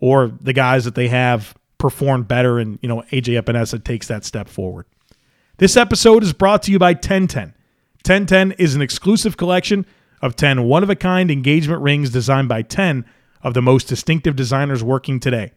or 0.00 0.32
the 0.40 0.54
guys 0.54 0.86
that 0.86 0.94
they 0.94 1.08
have 1.08 1.54
performed 1.76 2.28
better, 2.28 2.58
and 2.58 2.78
you 2.80 2.88
know 2.88 3.02
AJ 3.12 3.40
Epenesa 3.40 3.82
takes 3.82 4.08
that 4.08 4.24
step 4.24 4.48
forward. 4.48 4.86
This 5.58 5.76
episode 5.76 6.22
is 6.22 6.32
brought 6.32 6.62
to 6.62 6.72
you 6.72 6.78
by 6.78 6.92
1010. 6.92 7.54
1010 8.06 8.52
is 8.52 8.74
an 8.74 8.80
exclusive 8.80 9.36
collection 9.36 9.84
of 10.22 10.36
10 10.36 10.64
one 10.64 10.82
of 10.82 10.90
a 10.90 10.96
kind 10.96 11.30
engagement 11.30 11.82
rings 11.82 12.10
designed 12.10 12.48
by 12.48 12.62
10 12.62 13.04
of 13.42 13.54
the 13.54 13.62
most 13.62 13.84
distinctive 13.88 14.36
designers 14.36 14.82
working 14.82 15.20
today. 15.20 15.52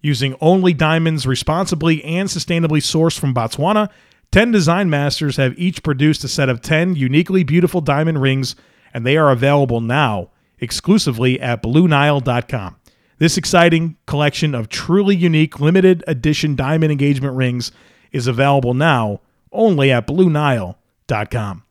Using 0.00 0.36
only 0.40 0.72
diamonds 0.72 1.26
responsibly 1.26 2.02
and 2.04 2.28
sustainably 2.28 2.80
sourced 2.80 3.18
from 3.18 3.34
Botswana, 3.34 3.88
10 4.32 4.52
design 4.52 4.90
masters 4.90 5.36
have 5.36 5.58
each 5.58 5.82
produced 5.82 6.24
a 6.24 6.28
set 6.28 6.48
of 6.48 6.60
10 6.60 6.96
uniquely 6.96 7.44
beautiful 7.44 7.80
diamond 7.80 8.20
rings, 8.20 8.56
and 8.92 9.06
they 9.06 9.16
are 9.16 9.30
available 9.30 9.80
now 9.80 10.30
exclusively 10.58 11.40
at 11.40 11.62
BlueNile.com. 11.62 12.76
This 13.18 13.38
exciting 13.38 13.96
collection 14.06 14.54
of 14.54 14.68
truly 14.68 15.16
unique 15.16 15.58
limited 15.58 16.04
edition 16.06 16.54
diamond 16.54 16.92
engagement 16.92 17.34
rings 17.34 17.72
is 18.12 18.26
available 18.26 18.74
now 18.74 19.20
only 19.52 19.90
at 19.90 20.06
BlueNile.com. 20.06 21.65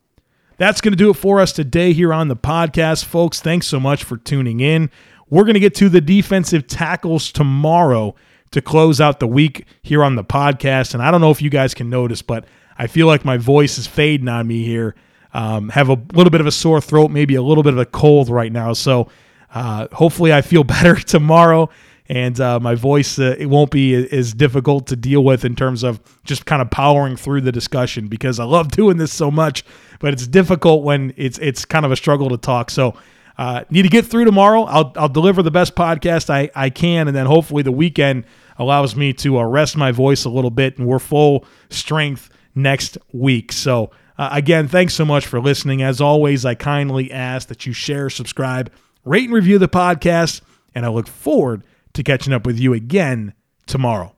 That's 0.57 0.79
going 0.79 0.93
to 0.93 0.97
do 0.97 1.09
it 1.09 1.15
for 1.15 1.41
us 1.41 1.51
today 1.51 1.91
here 1.91 2.13
on 2.13 2.29
the 2.29 2.35
podcast, 2.35 3.05
folks. 3.05 3.41
Thanks 3.41 3.67
so 3.67 3.77
much 3.79 4.05
for 4.05 4.15
tuning 4.15 4.61
in. 4.61 4.89
We're 5.29 5.43
going 5.43 5.55
to 5.55 5.59
get 5.59 5.75
to 5.75 5.89
the 5.89 5.99
defensive 5.99 6.67
tackles 6.67 7.31
tomorrow 7.31 8.15
to 8.51 8.61
close 8.61 9.01
out 9.01 9.19
the 9.19 9.27
week 9.27 9.65
here 9.81 10.01
on 10.01 10.15
the 10.15 10.23
podcast. 10.23 10.93
And 10.93 11.03
I 11.03 11.11
don't 11.11 11.19
know 11.19 11.31
if 11.31 11.41
you 11.41 11.49
guys 11.49 11.73
can 11.73 11.89
notice, 11.89 12.21
but 12.21 12.45
I 12.77 12.87
feel 12.87 13.05
like 13.05 13.25
my 13.25 13.35
voice 13.35 13.77
is 13.77 13.85
fading 13.85 14.29
on 14.29 14.47
me 14.47 14.63
here. 14.63 14.95
Um, 15.33 15.67
have 15.69 15.89
a 15.89 16.01
little 16.13 16.31
bit 16.31 16.39
of 16.39 16.47
a 16.47 16.51
sore 16.51 16.79
throat, 16.79 17.11
maybe 17.11 17.35
a 17.35 17.41
little 17.41 17.63
bit 17.63 17.73
of 17.73 17.79
a 17.79 17.85
cold 17.85 18.29
right 18.29 18.51
now. 18.51 18.71
So 18.71 19.09
uh, 19.53 19.89
hopefully 19.91 20.31
I 20.31 20.41
feel 20.41 20.63
better 20.63 20.95
tomorrow 20.95 21.69
and 22.07 22.39
uh, 22.39 22.59
my 22.59 22.75
voice 22.75 23.17
uh, 23.17 23.35
it 23.37 23.47
won't 23.47 23.71
be 23.71 23.95
as 23.95 24.33
difficult 24.33 24.87
to 24.87 24.95
deal 24.95 25.23
with 25.23 25.43
in 25.43 25.55
terms 25.55 25.83
of 25.83 25.99
just 26.23 26.45
kind 26.45 26.61
of 26.61 26.69
powering 26.69 27.15
through 27.15 27.41
the 27.41 27.51
discussion 27.51 28.07
because 28.07 28.39
I 28.39 28.43
love 28.43 28.71
doing 28.71 28.97
this 28.97 29.13
so 29.13 29.31
much, 29.31 29.63
but 29.99 30.13
it's 30.13 30.27
difficult 30.27 30.83
when 30.83 31.13
it's 31.17 31.37
it's 31.39 31.65
kind 31.65 31.85
of 31.85 31.91
a 31.91 31.95
struggle 31.95 32.29
to 32.29 32.37
talk. 32.37 32.69
So 32.69 32.95
uh, 33.37 33.63
need 33.69 33.83
to 33.83 33.89
get 33.89 34.05
through 34.05 34.25
tomorrow. 34.25 34.63
I'll 34.63 34.93
I'll 34.95 35.09
deliver 35.09 35.43
the 35.43 35.51
best 35.51 35.75
podcast 35.75 36.29
I 36.29 36.49
I 36.55 36.69
can, 36.69 37.07
and 37.07 37.15
then 37.15 37.25
hopefully 37.25 37.63
the 37.63 37.71
weekend 37.71 38.25
allows 38.57 38.95
me 38.95 39.13
to 39.13 39.39
uh, 39.39 39.43
rest 39.43 39.75
my 39.75 39.91
voice 39.91 40.25
a 40.25 40.29
little 40.29 40.51
bit, 40.51 40.77
and 40.77 40.87
we're 40.87 40.99
full 40.99 41.45
strength 41.69 42.29
next 42.53 42.97
week. 43.11 43.51
So. 43.51 43.91
Uh, 44.17 44.29
again, 44.31 44.65
thanks 44.65 44.93
so 44.93 45.03
much 45.03 45.25
for 45.25 45.41
listening. 45.41 45.81
As 45.81 45.99
always, 45.99 46.45
I 46.45 46.55
kindly 46.55 47.11
ask 47.11 47.49
that 47.49 47.65
you 47.65 47.73
share, 47.73 48.09
subscribe, 48.09 48.71
rate, 49.03 49.25
and 49.25 49.33
review 49.33 49.57
the 49.59 49.67
podcast, 49.67 50.39
and 50.73 50.85
I 50.85 50.87
look 50.87 51.05
forward 51.05 51.65
to 51.95 52.01
catching 52.01 52.31
up 52.31 52.45
with 52.45 52.57
you 52.57 52.71
again 52.71 53.33
tomorrow. 53.65 54.15